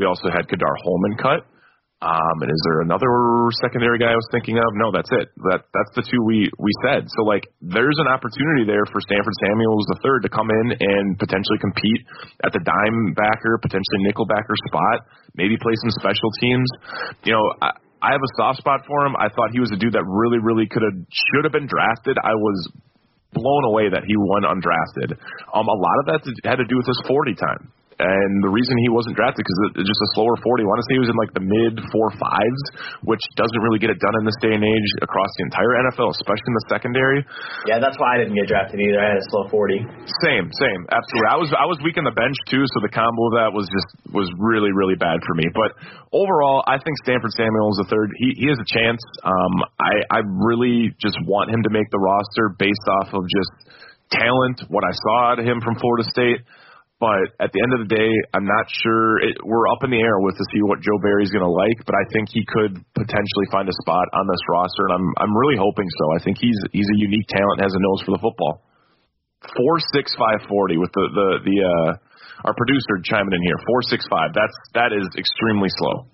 [0.00, 1.44] We also had Ka'dar Hollman cut.
[2.00, 3.12] Um, and is there another
[3.60, 4.68] secondary guy I was thinking of?
[4.80, 5.28] No, that's it.
[5.52, 7.04] That that's the two we we said.
[7.12, 11.20] So like, there's an opportunity there for Stanford Samuels the third to come in and
[11.20, 12.00] potentially compete
[12.40, 15.12] at the dime backer, potentially nickel backer spot.
[15.36, 16.68] Maybe play some special teams.
[17.28, 19.12] You know, I, I have a soft spot for him.
[19.20, 22.16] I thought he was a dude that really, really could have should have been drafted.
[22.16, 22.58] I was
[23.36, 25.20] blown away that he won undrafted.
[25.52, 28.72] Um, a lot of that had to do with his 40 time and the reason
[28.80, 30.64] he wasn't drafted because it's just a slower 40.
[30.64, 32.62] I want to say he was in like the mid four fives,
[33.04, 36.16] which doesn't really get it done in this day and age across the entire NFL,
[36.16, 37.20] especially in the secondary.
[37.68, 38.96] Yeah, that's why I didn't get drafted either.
[38.96, 39.84] I had a slow 40.
[40.24, 41.28] Same, same, absolutely.
[41.28, 43.68] I was I was weak on the bench too, so the combo of that was
[43.68, 45.44] just was really really bad for me.
[45.52, 45.76] But
[46.16, 48.08] overall, I think Stanford Samuels the third.
[48.16, 49.00] He he has a chance.
[49.22, 53.52] Um, I I really just want him to make the roster based off of just
[54.10, 56.42] talent, what I saw out of him from Florida State.
[57.00, 59.24] But at the end of the day, I'm not sure.
[59.24, 61.80] It, we're up in the air with to see what Joe Barry's going to like,
[61.88, 65.32] but I think he could potentially find a spot on this roster, and I'm I'm
[65.32, 66.04] really hoping so.
[66.12, 68.68] I think he's he's a unique talent, has a nose for the football.
[69.56, 71.90] Four six five forty with the the the uh,
[72.44, 73.56] our producer chiming in here.
[73.64, 74.36] Four six five.
[74.36, 76.04] That's that is extremely slow.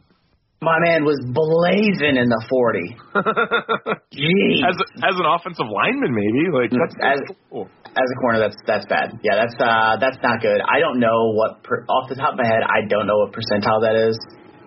[0.65, 2.97] My man was blazing in the 40.
[4.17, 4.65] Jeez.
[4.65, 7.21] As as an offensive lineman, maybe like that's, as,
[7.53, 7.69] cool.
[7.85, 9.21] as a corner, that's that's bad.
[9.21, 10.57] Yeah, that's uh that's not good.
[10.65, 12.65] I don't know what per, off the top of my head.
[12.65, 14.17] I don't know what percentile that is,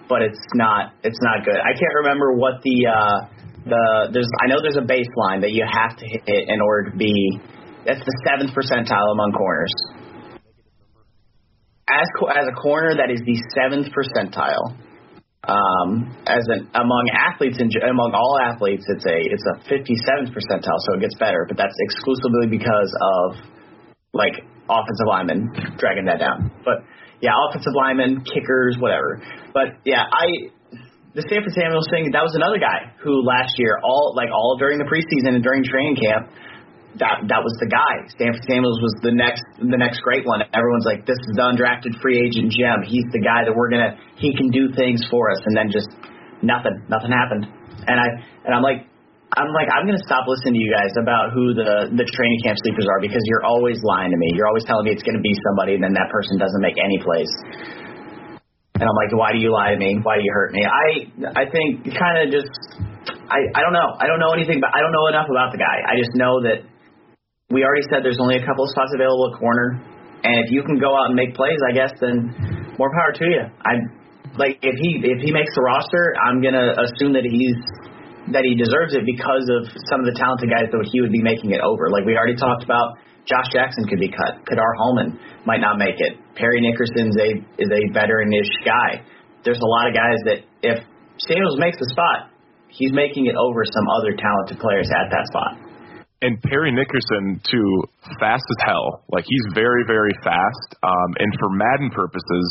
[0.05, 1.57] but it's not it's not good.
[1.57, 3.17] I can't remember what the uh
[3.65, 6.21] the there's I know there's a baseline that you have to hit
[6.53, 7.41] in order to be.
[7.89, 9.73] That's the seventh percentile among corners.
[11.89, 12.05] As
[12.37, 14.77] as a corner, that is the seventh percentile
[15.47, 20.79] um, as an among athletes and among all athletes, it's a it's a 57th percentile,
[20.83, 21.45] so it gets better.
[21.47, 23.39] But that's exclusively because of
[24.11, 24.35] like
[24.67, 26.51] offensive linemen dragging that down.
[26.65, 26.83] But
[27.21, 29.23] yeah, offensive linemen, kickers, whatever.
[29.53, 30.51] But yeah, I
[31.15, 32.11] the Stanford Samuels thing.
[32.11, 35.63] That was another guy who last year, all like all during the preseason and during
[35.63, 36.29] training camp,
[36.97, 38.09] that that was the guy.
[38.09, 40.41] Stanford Samuels was the next the next great one.
[40.57, 42.81] Everyone's like, this is the undrafted free agent gem.
[42.81, 45.39] He's the guy that we're gonna he can do things for us.
[45.45, 45.89] And then just
[46.41, 47.45] nothing, nothing happened.
[47.85, 48.07] And I
[48.45, 48.89] and I'm like.
[49.29, 52.57] I'm like I'm gonna stop listening to you guys about who the the training camp
[52.65, 54.33] sleepers are because you're always lying to me.
[54.33, 56.97] You're always telling me it's gonna be somebody, and then that person doesn't make any
[56.97, 57.29] plays.
[58.81, 60.01] And I'm like, why do you lie to me?
[60.01, 60.65] Why do you hurt me?
[60.65, 62.49] I I think kind of just
[63.29, 63.93] I I don't know.
[64.01, 65.77] I don't know anything, but I don't know enough about the guy.
[65.85, 66.65] I just know that
[67.49, 69.81] we already said there's only a couple of spots available at corner,
[70.21, 72.29] and if you can go out and make plays, I guess then
[72.77, 73.43] more power to you.
[73.65, 73.73] I
[74.37, 77.57] like if he if he makes the roster, I'm gonna assume that he's
[78.29, 81.25] that he deserves it because of some of the talented guys that he would be
[81.25, 81.89] making it over.
[81.89, 84.45] Like we already talked about, Josh Jackson could be cut.
[84.45, 85.17] Ka'dar Hollman
[85.49, 86.21] might not make it.
[86.37, 89.01] Parry Nickerson's a is a veteranish guy.
[89.41, 90.77] There's a lot of guys that if
[91.25, 92.29] Samuels makes the spot,
[92.69, 95.68] he's making it over some other talented players at that spot
[96.21, 97.69] and Parry Nickerson too,
[98.19, 99.03] fast as hell.
[99.11, 100.69] Like he's very, very fast.
[100.83, 102.45] Um, and for Madden purposes,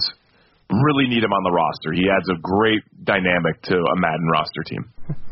[0.85, 1.93] really need him on the roster.
[1.97, 4.83] He adds a great dynamic to a Madden roster team.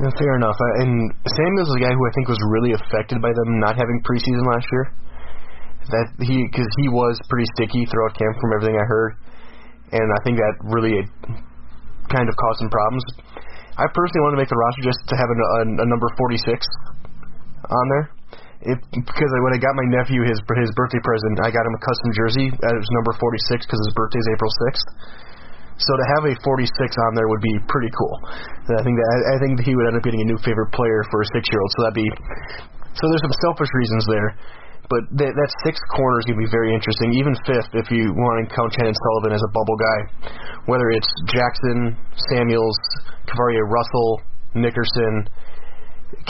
[0.01, 0.57] Yeah, fair enough.
[0.57, 3.77] Uh, And Samuels is a guy who I think was really affected by them not
[3.77, 4.85] having preseason last year.
[5.87, 9.13] That he because he was pretty sticky throughout camp from everything I heard,
[9.95, 10.99] and I think that really
[12.11, 13.07] kind of caused some problems.
[13.79, 16.43] I personally want to make the roster just to have a, a, a number 46
[17.71, 18.16] on there.
[18.65, 21.83] It, because when I got my nephew his his birthday present, I got him a
[21.85, 22.47] custom jersey.
[22.49, 24.89] It was number 46 because his birthday is April 6th.
[25.77, 28.17] So to have a 46 on there would be pretty cool.
[28.65, 31.05] And I think that I think he would end up getting a new favorite player
[31.13, 31.71] for a six year old.
[31.77, 32.11] So that'd be
[32.97, 34.31] so there's some selfish reasons there.
[34.87, 37.11] But that, that sixth corner is going to be very interesting.
[37.19, 39.99] Even fifth, if you want to count Shannon Sullivan as a bubble guy,
[40.71, 41.99] whether it's Jackson,
[42.31, 42.79] Samuels,
[43.27, 44.23] KeiVarae Russell,
[44.55, 45.27] Nickerson,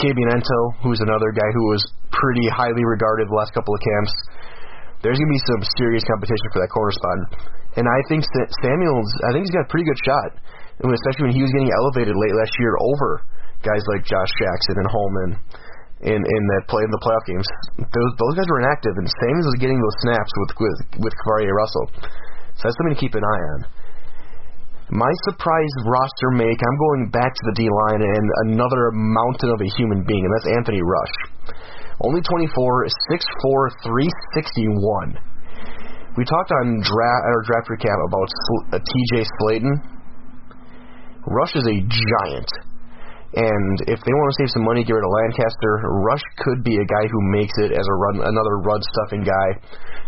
[0.01, 4.13] Kabion Ento, who's another guy who was pretty highly regarded the last couple of camps.
[5.05, 7.17] There's going to be some serious competition for that corner spot.
[7.77, 10.29] And I think Sa- Samuels, I think he's got a pretty good shot,
[10.81, 13.27] especially when he was getting elevated late last year over
[13.65, 15.31] guys like Josh Jackson and Hollman
[16.05, 17.47] in in that play in the playoff games.
[17.81, 20.79] Those those guys were inactive, and Samuels was getting those snaps with with
[21.09, 21.85] with Russell.
[22.57, 23.59] So that's something to keep an eye on.
[24.87, 29.59] My surprise roster make, I'm going back to the D line and another mountain of
[29.59, 31.15] a human being, and that's Anthony Rush.
[31.97, 35.17] Only 24, 6'4, 361.
[36.17, 38.29] We talked on draft our draft recap about
[38.73, 39.25] uh, T.J.
[39.37, 39.73] Slaton.
[41.25, 42.51] Rush is a giant,
[43.33, 45.81] and if they want to save some money, get rid of Lancaster.
[46.05, 49.47] Rush could be a guy who makes it as a run, another run stuffing guy,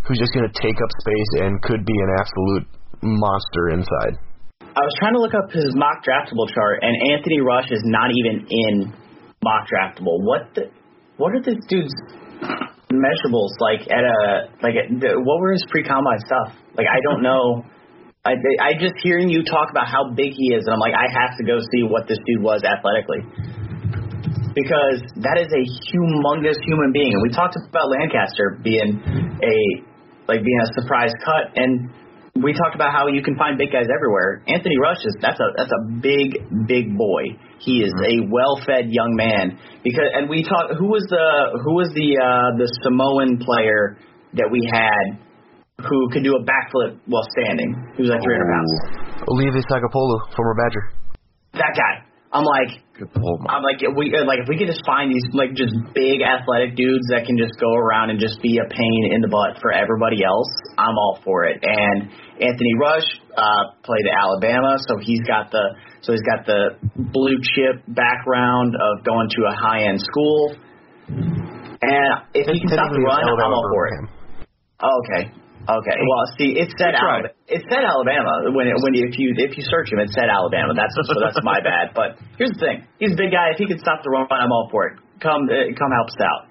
[0.07, 2.65] who's just going to take up space and could be an absolute
[3.01, 4.13] monster inside.
[4.61, 8.09] I was trying to look up his mock draftable chart, and Anthony Rush is not
[8.13, 8.73] even in
[9.43, 10.21] mock draftable.
[10.21, 10.69] What the?
[11.19, 11.91] What are this dude's
[12.87, 14.79] measurables like at a like?
[14.79, 14.87] At,
[15.19, 16.55] what were his pre combine stuff?
[16.79, 17.67] Like I don't know.
[18.23, 21.11] I I just hearing you talk about how big he is, and I'm like I
[21.11, 23.19] have to go see what this dude was athletically.
[24.55, 28.95] Because that is a humongous human being, and we talked about Lancaster being
[29.43, 29.55] a
[30.31, 31.91] like being a surprise cut, and
[32.39, 34.41] we talked about how you can find big guys everywhere.
[34.47, 37.35] Anthony Rush is that's a that's a big big boy.
[37.59, 39.59] He is a well-fed young man.
[39.83, 43.97] Because and we talked who was the who was the uh, the Samoan player
[44.33, 45.19] that we had
[45.87, 47.71] who could do a backflip while standing?
[47.95, 48.71] He was like 300 pounds.
[49.31, 50.83] Olivier Sagapolu, former Badger.
[51.53, 52.03] That guy.
[52.31, 53.41] I'm like, Good pull.
[53.49, 56.75] I'm like, we uh, like if we could just find these like just big athletic
[56.75, 59.73] dudes that can just go around and just be a pain in the butt for
[59.73, 61.57] everybody else, I'm all for it.
[61.63, 66.79] And Anthony Rush uh, played at Alabama, so he's got the so he's got the
[66.95, 70.55] blue chip background of going to a high end school.
[71.09, 74.19] And if he can stop the run, I'm all for it.
[74.79, 75.23] Okay.
[75.69, 75.97] Okay.
[76.01, 77.29] Well, see, it said Alabama.
[77.45, 80.31] It said Alabama when it, when you, if you if you search him, it said
[80.31, 80.73] Alabama.
[80.73, 81.91] That's so that's my bad.
[81.99, 83.51] But here's the thing: he's a big guy.
[83.53, 84.97] If he can stop the run, I'm all for it.
[85.21, 86.49] Come uh, come help us out.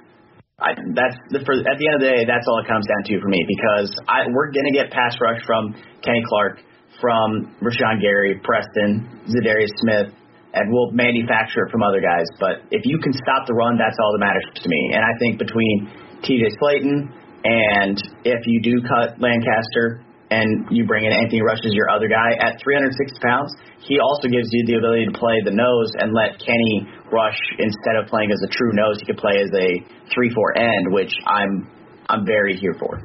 [0.58, 3.06] I, that's the, for, at the end of the day, that's all it comes down
[3.06, 5.70] to for me because I, we're gonna get pass rush from
[6.02, 6.58] Kenny Clark,
[7.00, 10.14] from Rashan Gary, Preston, Za'Darius Smith,
[10.54, 12.26] and we'll manufacture it from other guys.
[12.40, 14.90] But if you can stop the run, that's all that matters to me.
[14.94, 15.90] And I think between
[16.22, 16.50] T.J.
[16.58, 17.12] Slaton
[17.44, 22.08] and if you do cut Lancaster and you bring in Anthony Rush as your other
[22.08, 26.12] guy at 360 pounds, he also gives you the ability to play the nose and
[26.12, 29.68] let Kenny Rush instead of playing as a true nose, he could play as a
[30.12, 31.70] three-four end, which I'm
[32.08, 32.96] I'm very here for.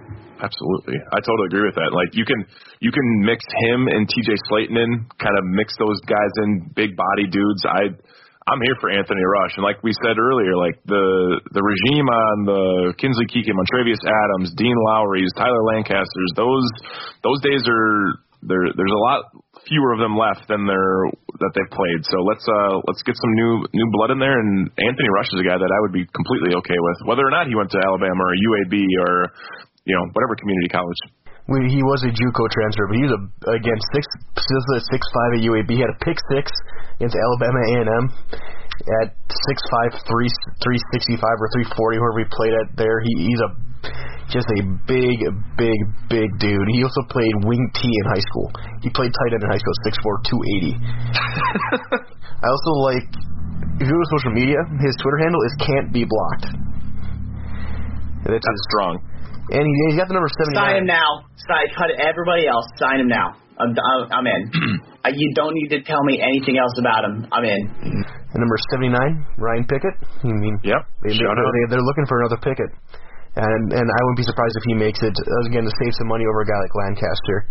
[0.43, 1.91] Absolutely, I totally agree with that.
[1.95, 2.43] Like you can
[2.79, 4.35] you can mix him and T.J.
[4.49, 7.63] Slaton in, kind of mix those guys in, big body dudes.
[7.63, 7.95] I
[8.43, 12.35] I'm here for Anthony Rush, and like we said earlier, like the the regime on
[12.43, 16.67] the Kingsley Keke, Montravius Adams, Dean Lowry's, Tyler Lancasters, those
[17.23, 18.67] those days are there.
[18.75, 19.31] There's a lot
[19.67, 21.09] fewer of them left than there
[21.39, 22.01] that they've played.
[22.07, 24.35] So let's uh let's get some new new blood in there.
[24.35, 27.31] And Anthony Rush is a guy that I would be completely okay with, whether or
[27.31, 29.13] not he went to Alabama or UAB or
[29.85, 30.99] you know whatever community college.
[31.43, 34.07] He was a JUCO transfer, but he was a again six
[34.87, 35.67] six five at UAB.
[35.75, 36.47] He had a pick six
[36.95, 38.05] against Alabama A and M
[39.03, 39.11] at
[39.51, 40.31] six five three
[40.63, 43.03] three sixty five or three forty, wherever he played at there.
[43.03, 43.51] He he's a
[44.29, 45.17] just a big,
[45.57, 46.67] big, big dude.
[46.71, 48.47] He also played wing T in high school.
[48.81, 50.73] He played tight end in high school, six four two eighty.
[52.43, 53.05] I also like
[53.79, 56.45] if you go to social media, his Twitter handle is can't be blocked.
[58.23, 58.93] That's That's his, strong.
[59.51, 61.27] and he, he's got the number seventy Sign him now.
[61.35, 62.63] Sign cut everybody else.
[62.79, 63.35] Sign him now.
[63.59, 64.41] I'm I'm, I'm in.
[65.05, 67.27] uh, you don't need to tell me anything else about him.
[67.31, 67.61] I'm in.
[68.33, 68.97] And number 79,
[69.37, 69.93] Ryan Pickett.
[70.23, 70.81] I mean, Yep.
[71.05, 71.45] they, they, Shout out.
[71.53, 72.71] they, they're looking for another Pickett.
[73.35, 75.15] And and I wouldn't be surprised if he makes it,
[75.49, 77.49] again, to save some money over a guy like Lancaster.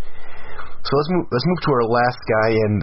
[0.87, 1.27] So let's move.
[1.31, 2.83] Let's move to our last guy, and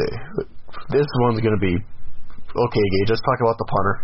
[0.92, 2.86] this one's going to be okay.
[3.00, 3.96] Gage, let's talk about the punter.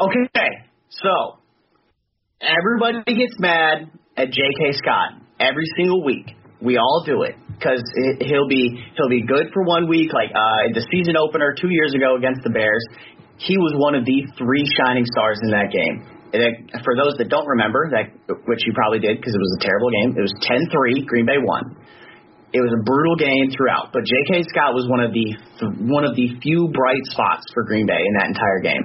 [0.00, 0.52] Okay,
[0.88, 1.40] so
[2.40, 4.72] everybody gets mad at J.K.
[4.80, 6.32] Scott every single week.
[6.62, 7.84] We all do it because
[8.20, 10.12] he'll be he'll be good for one week.
[10.12, 12.84] Like uh, the season opener two years ago against the Bears,
[13.36, 16.19] he was one of the three shining stars in that game.
[16.32, 18.14] And for those that don't remember, that
[18.46, 21.38] which you probably did because it was a terrible game, it was 10-3, Green Bay
[21.42, 21.76] won.
[22.52, 24.42] It was a brutal game throughout, but J.K.
[24.50, 25.38] Scott was one of the
[25.86, 28.82] one of the few bright spots for Green Bay in that entire game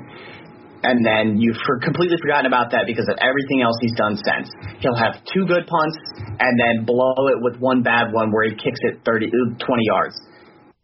[0.86, 4.48] and then you've for, completely forgotten about that because of everything else he's done since.
[4.80, 5.98] He'll have two good punts
[6.38, 9.58] and then blow it with one bad one where he kicks it 30, 20
[9.89, 10.16] yards.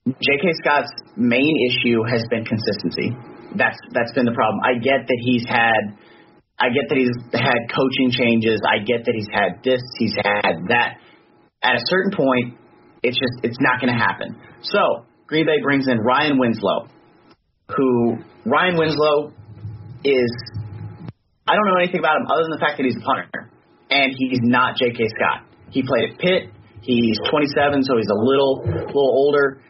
[0.09, 0.45] J.K.
[0.66, 3.14] Scott's main issue has been consistency.
[3.53, 4.57] That's that's been the problem.
[4.66, 5.93] I get that he's had,
[6.62, 8.62] I get that he's had coaching changes.
[8.62, 11.01] I get that he's had this, he's had that.
[11.64, 12.53] At a certain point,
[13.01, 14.38] it's just it's not going to happen.
[14.62, 16.88] So Green Bay brings in Ryan Winslow,
[17.76, 19.34] who Ryan Winslow
[20.05, 20.30] is
[21.47, 23.49] I don't know anything about him other than the fact that he's a punter,
[23.89, 25.01] and he's not J.K.
[25.18, 25.49] Scott.
[25.72, 26.53] He played at Pitt.
[26.82, 29.62] He's 27, so he's a little little older.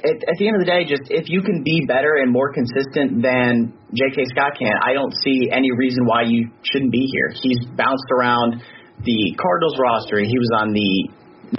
[0.00, 2.50] At, at the end of the day, just if you can be better and more
[2.50, 4.24] consistent than J.K.
[4.34, 7.30] Scott can, I don't see any reason why you shouldn't be here.
[7.38, 8.64] He's bounced around
[9.04, 10.18] the Cardinals roster.
[10.18, 10.90] He was on the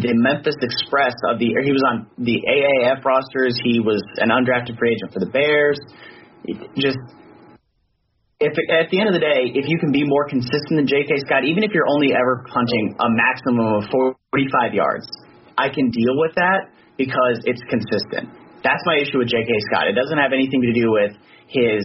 [0.02, 1.54] the Memphis Express of the.
[1.54, 3.54] he was on the AAF rosters.
[3.64, 5.78] He was an undrafted free agent for the Bears.
[6.44, 6.98] It Just
[8.42, 11.24] if at the end of the day, if you can be more consistent than J.K.
[11.24, 15.08] Scott, even if you're only ever punting a maximum of 45 yards,
[15.56, 18.30] I can deal with that because it's consistent.
[18.64, 19.52] That's my issue with J.K.
[19.70, 19.88] Scott.
[19.92, 21.12] It doesn't have anything to do with
[21.52, 21.84] his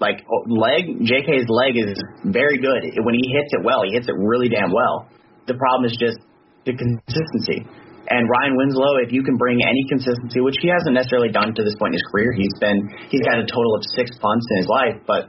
[0.00, 1.02] like oh, leg.
[1.02, 2.84] J.K.'s leg is very good.
[3.02, 5.08] When he hits it well, he hits it really damn well.
[5.46, 6.20] The problem is just
[6.68, 7.64] the consistency.
[8.08, 11.62] And Ryan Winslow, if you can bring any consistency, which he hasn't necessarily done to
[11.64, 14.56] this point in his career, he's been he's got a total of six punts in
[14.64, 15.28] his life, but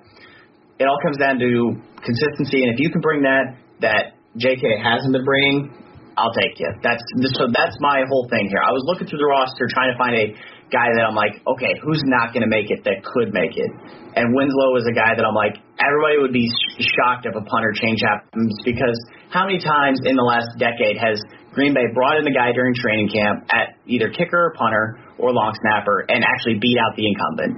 [0.79, 2.63] it all comes down to consistency.
[2.63, 4.63] And if you can bring that that J.K.
[4.79, 5.71] hasn't been bringing,
[6.19, 6.67] I'll take you.
[6.83, 6.99] That's
[7.39, 8.59] so that's my whole thing here.
[8.59, 10.27] I was looking through the roster trying to find a
[10.67, 13.71] guy that I'm like, okay, who's not going to make it that could make it?
[14.19, 16.45] And Winslow is a guy that I'm like, everybody would be
[16.83, 18.99] shocked if a punter change happens because
[19.31, 21.23] how many times in the last decade has
[21.55, 25.31] Green Bay brought in a guy during training camp at either kicker or punter or
[25.31, 27.55] long snapper and actually beat out the incumbent?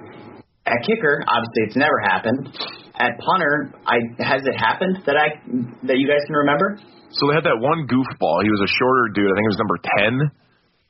[0.69, 2.53] At kicker, obviously it's never happened
[3.01, 5.41] at punter, I has it happened that I
[5.87, 6.77] that you guys can remember?
[7.13, 8.43] So they had that one goofball.
[8.43, 9.27] He was a shorter dude.
[9.27, 10.11] I think he was number ten.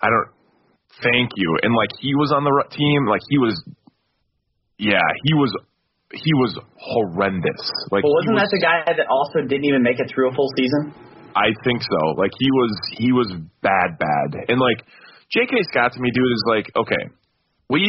[0.01, 0.29] I don't.
[1.01, 1.49] Thank you.
[1.63, 3.09] And like he was on the team.
[3.09, 3.57] Like he was.
[4.77, 5.51] Yeah, he was.
[6.11, 7.63] He was horrendous.
[7.87, 10.33] Like, well, wasn't was, that the guy that also didn't even make it through a
[10.35, 10.91] full season?
[11.31, 12.19] I think so.
[12.19, 12.71] Like he was.
[12.97, 13.29] He was
[13.63, 14.45] bad, bad.
[14.51, 14.83] And like
[15.31, 15.55] J.K.
[15.71, 17.03] Scott to me, dude, is like okay.
[17.71, 17.87] We,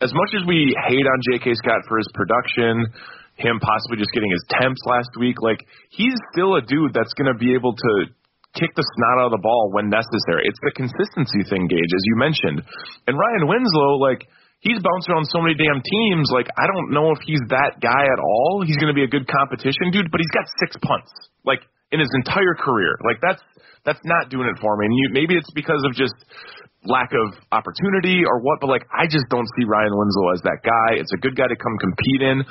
[0.00, 1.52] as much as we hate on J.K.
[1.60, 2.88] Scott for his production,
[3.36, 5.40] him possibly just getting his temps last week.
[5.40, 7.92] Like he's still a dude that's going to be able to
[8.52, 10.44] kick the snot out of the ball when necessary.
[10.44, 12.60] It's the consistency thing, Gage, as you mentioned.
[13.08, 14.28] And Ryan Winslow, like
[14.60, 16.28] he's bounced around so many damn teams.
[16.28, 18.62] Like I don't know if he's that guy at all.
[18.64, 21.10] He's going to be a good competition dude, but he's got six punts
[21.44, 22.96] like in his entire career.
[23.04, 23.42] Like that's
[23.84, 24.86] that's not doing it for me.
[24.86, 26.14] And you, maybe it's because of just
[26.84, 30.60] lack of opportunity or what, but like I just don't see Ryan Winslow as that
[30.66, 30.98] guy.
[30.98, 32.42] It's a good guy to come compete in.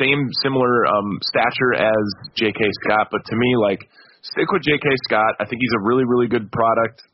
[0.00, 2.04] Same similar um stature as
[2.36, 3.84] JK Scott, but to me like
[4.24, 5.36] stick with JK Scott.
[5.40, 7.04] I think he's a really, really good product.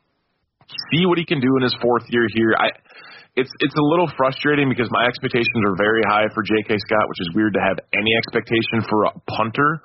[0.95, 2.55] See what he can do in his fourth year here.
[2.55, 2.71] I
[3.35, 6.75] it's it's a little frustrating because my expectations are very high for J.K.
[6.87, 9.83] Scott, which is weird to have any expectation for a punter.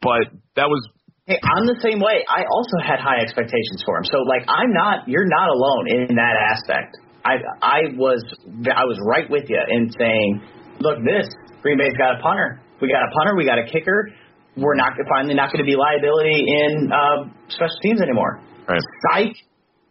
[0.00, 0.80] But that was
[1.26, 2.22] Hey, I'm the same way.
[2.30, 4.06] I also had high expectations for him.
[4.06, 7.02] So like I'm not you're not alone in that aspect.
[7.26, 8.22] I I was
[8.70, 10.30] I was right with you in saying,
[10.78, 11.26] look, this
[11.66, 12.62] Green Bay's got a punter.
[12.78, 14.14] We got a punter, we got a kicker.
[14.54, 18.40] We're not finally not going to be liability in uh, special teams anymore.
[18.70, 18.80] Right.
[19.10, 19.34] Psych.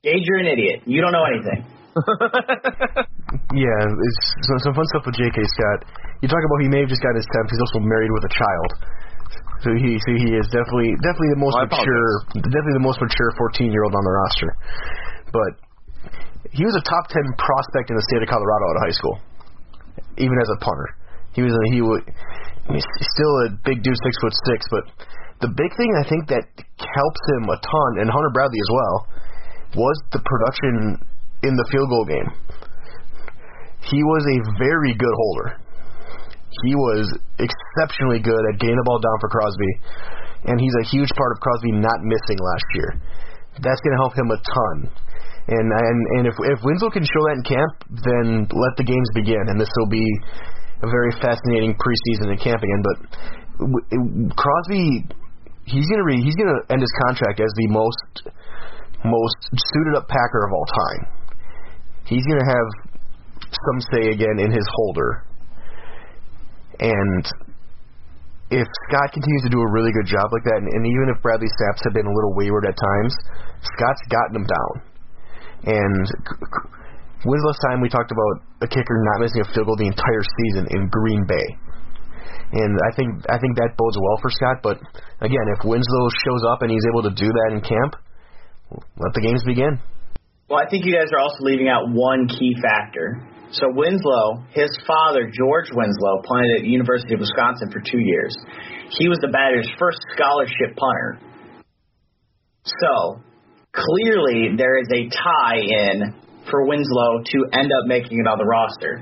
[0.07, 0.87] Gage, you're an idiot.
[0.87, 1.67] You don't know anything.
[3.59, 5.37] yeah, it's some, some fun stuff with J.K.
[5.41, 5.79] Scott.
[6.21, 7.49] You talk about he may have just got his temp.
[7.49, 8.69] He's also married with a child.
[9.63, 13.33] So he so he is definitely definitely the most well, mature definitely the most mature
[13.33, 14.51] 14 year old on the roster.
[15.33, 15.51] But
[16.53, 19.15] he was a top 10 prospect in the state of Colorado out of high school,
[20.21, 20.89] even as a punter.
[21.33, 21.81] He was a, he
[22.71, 24.59] he's still a big dude, six foot six.
[24.71, 24.83] But
[25.43, 26.45] the big thing I think that
[26.79, 28.95] helps him a ton, and Hunter Bradley as well,
[29.75, 31.01] was the production
[31.43, 32.29] in the field goal game.
[33.91, 35.64] He was a very good holder
[36.63, 39.71] he was exceptionally good at getting the ball down for Crosby,
[40.47, 42.89] and he's a huge part of Crosby not missing last year.
[43.59, 44.75] that's going to help him a ton.
[45.45, 49.05] And and and if if Winslow can show that in camp, then let the games
[49.13, 50.05] begin, and this will be
[50.81, 52.81] a very fascinating preseason in camp again.
[52.81, 52.97] But
[54.33, 55.05] Crosby,
[55.69, 58.33] he's gonna re, he's gonna end his contract as the most
[59.05, 61.01] most suited up Packer of all time.
[62.09, 62.97] He's gonna have
[63.45, 65.29] some say again in his holder,
[66.79, 67.23] and
[68.53, 71.21] if Scott continues to do a really good job like that, and, and even if
[71.21, 73.13] Bradley Saps have been a little wayward at times,
[73.65, 74.73] Scott's gotten him down.
[75.65, 76.05] And
[77.25, 79.89] when's the last time we talked about a kicker not missing a field goal the
[79.89, 81.47] entire season in Green Bay?
[82.53, 84.61] And I think I think that bodes well for Scott.
[84.61, 84.77] But
[85.25, 87.97] again, if Winslow shows up and he's able to do that in camp,
[89.01, 89.81] let the games begin.
[90.47, 93.25] Well, I think you guys are also leaving out one key factor.
[93.55, 98.35] So Winslow, his father, George Winslow, punted at University of Wisconsin for two years.
[98.99, 101.19] He was the Badgers' first scholarship punter.
[102.65, 103.23] So
[103.71, 106.19] clearly there is a tie-in
[106.51, 108.99] for Winslow to end up making it on the roster.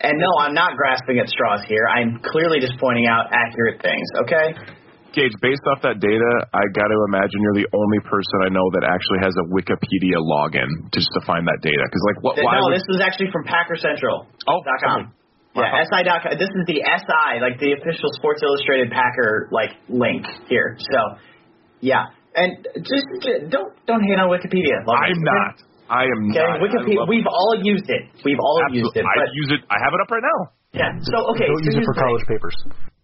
[0.00, 1.86] And no, I'm not grasping at straws here.
[1.86, 4.58] I'm clearly just pointing out accurate things, okay?
[5.12, 8.64] Gage, based off that data, I got to imagine you're the only person I know
[8.76, 11.84] that actually has a Wikipedia login just to find that data.
[11.84, 12.34] Because like, what?
[12.40, 14.26] Why no, would, this is actually from PackerCentral.
[14.48, 15.00] Oh, dot com.
[15.52, 16.40] Yeah, SI.com.
[16.40, 20.80] This is the SI, like the official Sports Illustrated Packer like link here.
[20.80, 21.20] So,
[21.84, 24.80] yeah, and just, just don't don't hate on Wikipedia.
[24.88, 25.60] Love I'm not.
[25.92, 26.56] I am Okay, not.
[26.64, 27.04] Wikipedia.
[27.04, 28.08] We've all used it.
[28.24, 29.04] We've all used it.
[29.04, 29.60] I use it.
[29.68, 30.38] I have it up right now.
[30.72, 30.88] yeah.
[31.04, 31.44] So okay.
[31.52, 32.56] Don't so use it for college papers.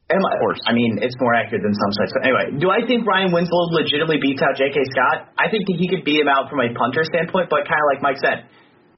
[0.09, 0.61] Am I, Of course.
[0.65, 2.17] I mean, it's more accurate than some sites.
[2.17, 4.81] But anyway, do I think Ryan Winslow legitimately beats out J.K.
[4.97, 5.29] Scott?
[5.37, 7.89] I think that he could beat him out from a punter standpoint, but kind of
[7.93, 8.49] like Mike said,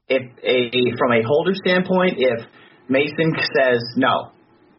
[0.06, 0.56] if a
[0.94, 2.46] from a holder standpoint, if
[2.86, 4.30] Mason says no,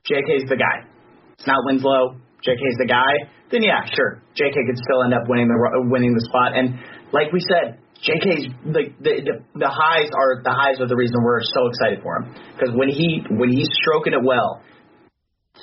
[0.08, 0.88] J.K.'s the guy.
[1.36, 2.16] It's not Winslow.
[2.48, 3.28] J.K.'s the guy.
[3.52, 4.56] Then yeah, sure, J.K.
[4.56, 5.60] could still end up winning the
[5.92, 6.56] winning the spot.
[6.56, 6.80] And
[7.12, 7.76] like we said,
[8.08, 9.36] J.K.'s the the the,
[9.68, 12.88] the highs are the highs are the reason we're so excited for him because when
[12.88, 14.64] he when he's stroking it well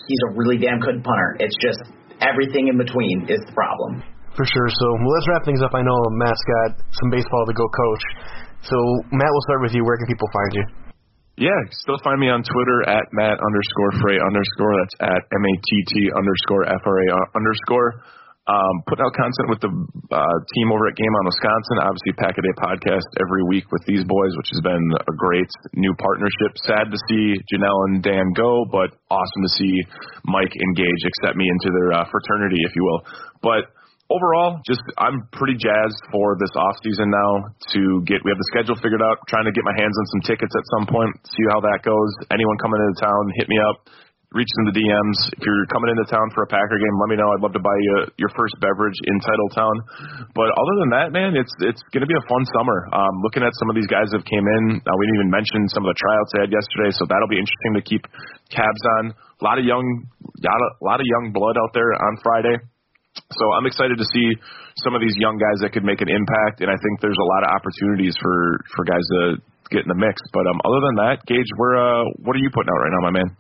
[0.09, 1.37] he's a really damn good punter.
[1.39, 1.85] It's just
[2.25, 4.03] everything in between is the problem.
[4.35, 4.69] For sure.
[4.73, 5.77] So well, let's wrap things up.
[5.77, 8.05] I know Matt's got some baseball to go coach.
[8.65, 8.77] So
[9.15, 9.85] Matt, we'll start with you.
[9.85, 10.65] Where can people find you?
[11.39, 14.75] Yeah, still find me on Twitter at Matt underscore Frey underscore.
[14.83, 17.07] That's at M A T T underscore F R A
[17.39, 18.03] underscore.
[18.49, 21.85] Um, putting out content with the uh, team over at Game on Wisconsin.
[21.85, 25.53] Obviously, Pack a Day podcast every week with these boys, which has been a great
[25.77, 26.57] new partnership.
[26.65, 29.85] Sad to see Janelle and Dan go, but awesome to see
[30.25, 33.05] Mike engage, accept me into their uh, fraternity, if you will.
[33.45, 33.69] But
[34.09, 38.25] overall, just I'm pretty jazzed for this off season now to get.
[38.25, 39.21] We have the schedule figured out.
[39.29, 41.13] Trying to get my hands on some tickets at some point.
[41.29, 42.11] See how that goes.
[42.33, 43.77] Anyone coming into town, hit me up.
[44.37, 45.19] Reach in the DMs.
[45.41, 47.33] If you're coming into town for a Packer game, let me know.
[47.33, 49.73] I'd love to buy you your first beverage in Titletown.
[50.37, 52.93] But other than that, man, it's it's going to be a fun summer.
[52.93, 55.65] Um, looking at some of these guys that came in, uh, we didn't even mention
[55.73, 58.05] some of the tryouts they had yesterday, so that'll be interesting to keep
[58.53, 59.17] tabs on.
[59.17, 59.87] A lot of young,
[60.21, 62.61] of, lot of young blood out there on Friday.
[63.33, 64.37] So I'm excited to see
[64.85, 67.29] some of these young guys that could make an impact, and I think there's a
[67.33, 69.41] lot of opportunities for for guys to
[69.73, 70.21] get in the mix.
[70.37, 73.03] But um, other than that, Gage, where uh, what are you putting out right now,
[73.09, 73.31] my man?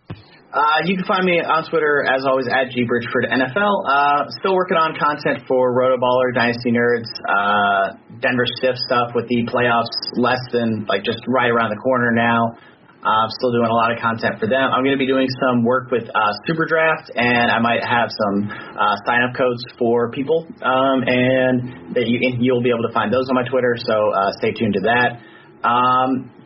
[0.49, 3.85] Uh, you can find me on Twitter as always at G Bridgeford NFL.
[3.85, 9.45] Uh, still working on content for Rotoballer, Dynasty Nerds, uh, Denver Stiff stuff with the
[9.45, 12.57] playoffs less than like just right around the corner now.
[13.05, 14.73] Uh, still doing a lot of content for them.
[14.73, 18.09] I'm going to be doing some work with uh, Super Draft, and I might have
[18.09, 22.95] some uh, sign up codes for people, um, and that you you'll be able to
[22.97, 23.77] find those on my Twitter.
[23.77, 25.21] So uh, stay tuned to that.
[25.63, 26.38] Um,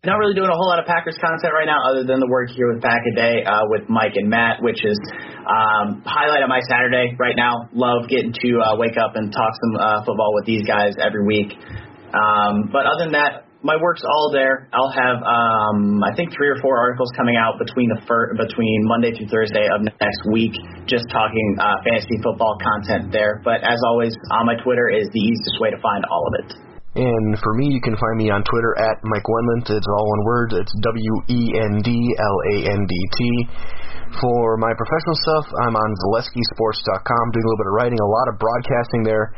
[0.00, 2.48] not really doing a whole lot of Packers content right now, other than the work
[2.48, 4.96] here with Pack a Day uh, with Mike and Matt, which is
[5.44, 7.68] um, highlight of my Saturday right now.
[7.76, 11.28] Love getting to uh, wake up and talk some uh, football with these guys every
[11.28, 11.52] week.
[12.16, 14.72] Um, but other than that, my work's all there.
[14.72, 18.88] I'll have um, I think three or four articles coming out between the fir- between
[18.88, 20.56] Monday through Thursday of next week,
[20.88, 23.44] just talking uh, fantasy football content there.
[23.44, 26.69] But as always, on my Twitter is the easiest way to find all of it.
[26.90, 29.70] And for me, you can find me on Twitter at Mike Wendlandt.
[29.70, 30.48] It's all one word.
[30.58, 33.20] It's W E N D L A N D T.
[34.18, 38.26] For my professional stuff, I'm on ZaleskiSports.com doing a little bit of writing, a lot
[38.26, 39.30] of broadcasting there.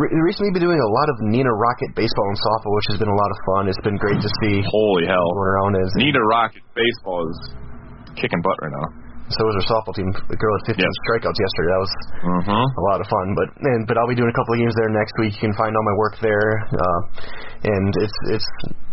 [0.00, 3.12] Re- recently, been doing a lot of Neenah Rocket baseball and softball, which has been
[3.12, 3.68] a lot of fun.
[3.68, 5.28] It's been great to see Holy hell!
[5.36, 7.38] going around as Neenah Rocket baseball is
[8.16, 8.99] kicking butt right now.
[9.30, 10.10] So was our softball team.
[10.28, 10.92] The girl had 15 Yep.
[11.06, 11.70] strikeouts yesterday.
[11.70, 12.64] That was Mm-hmm.
[12.76, 13.26] a lot of fun.
[13.38, 15.32] But and but I'll be doing a couple of games there next week.
[15.38, 16.48] You can find all my work there.
[16.70, 17.00] Uh,
[17.70, 18.48] and it's it's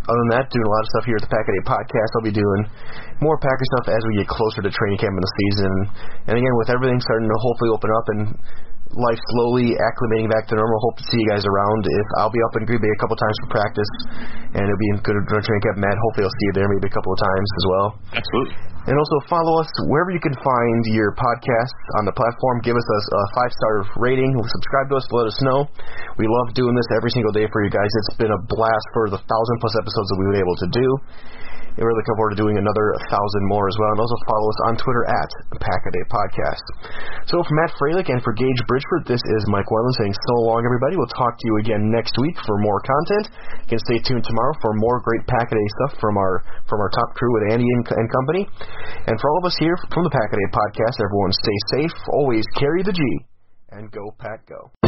[0.08, 2.08] other than that, doing a lot of stuff here at the Pack a Day podcast.
[2.16, 2.60] I'll be doing
[3.20, 5.72] more Packer stuff as we get closer to training camp in the season.
[6.32, 8.20] And again, with everything starting to hopefully open up and
[8.96, 10.78] life slowly acclimating back to normal.
[10.88, 11.80] Hope to see you guys around.
[11.84, 13.92] If I'll be up in Green Bay a couple times for practice,
[14.56, 15.76] and it'll be good to training camp.
[15.82, 17.86] Matt, hopefully I'll see you there maybe a couple of times as well.
[18.16, 18.54] Absolutely.
[18.88, 22.64] And also follow us wherever you can find your podcasts on the platform.
[22.64, 24.32] Give us a, a five star rating.
[24.32, 25.04] Subscribe to us.
[25.12, 25.68] Let us know.
[26.16, 27.90] We love doing this every single day for you guys.
[28.00, 30.88] It's been a blast for the thousand plus episodes that we've been able to do.
[31.74, 33.92] And we're looking forward to doing another thousand more as well.
[33.94, 36.64] And also follow us on Twitter at Pack a Day Podcast.
[37.28, 40.64] So for Matt Fralick and for Gage Bridgeford, this is Mike Wendlandt saying so long,
[40.64, 40.96] everybody.
[40.96, 43.30] We'll talk to you again next week for more content.
[43.66, 47.14] You can stay tuned tomorrow for more great Packaday stuff from our from our top
[47.14, 48.48] crew at Andy and, and company.
[49.06, 51.94] And for all of us here from the Packaday Podcast, everyone stay safe.
[52.12, 53.02] Always carry the G
[53.70, 54.87] and go Pack Go.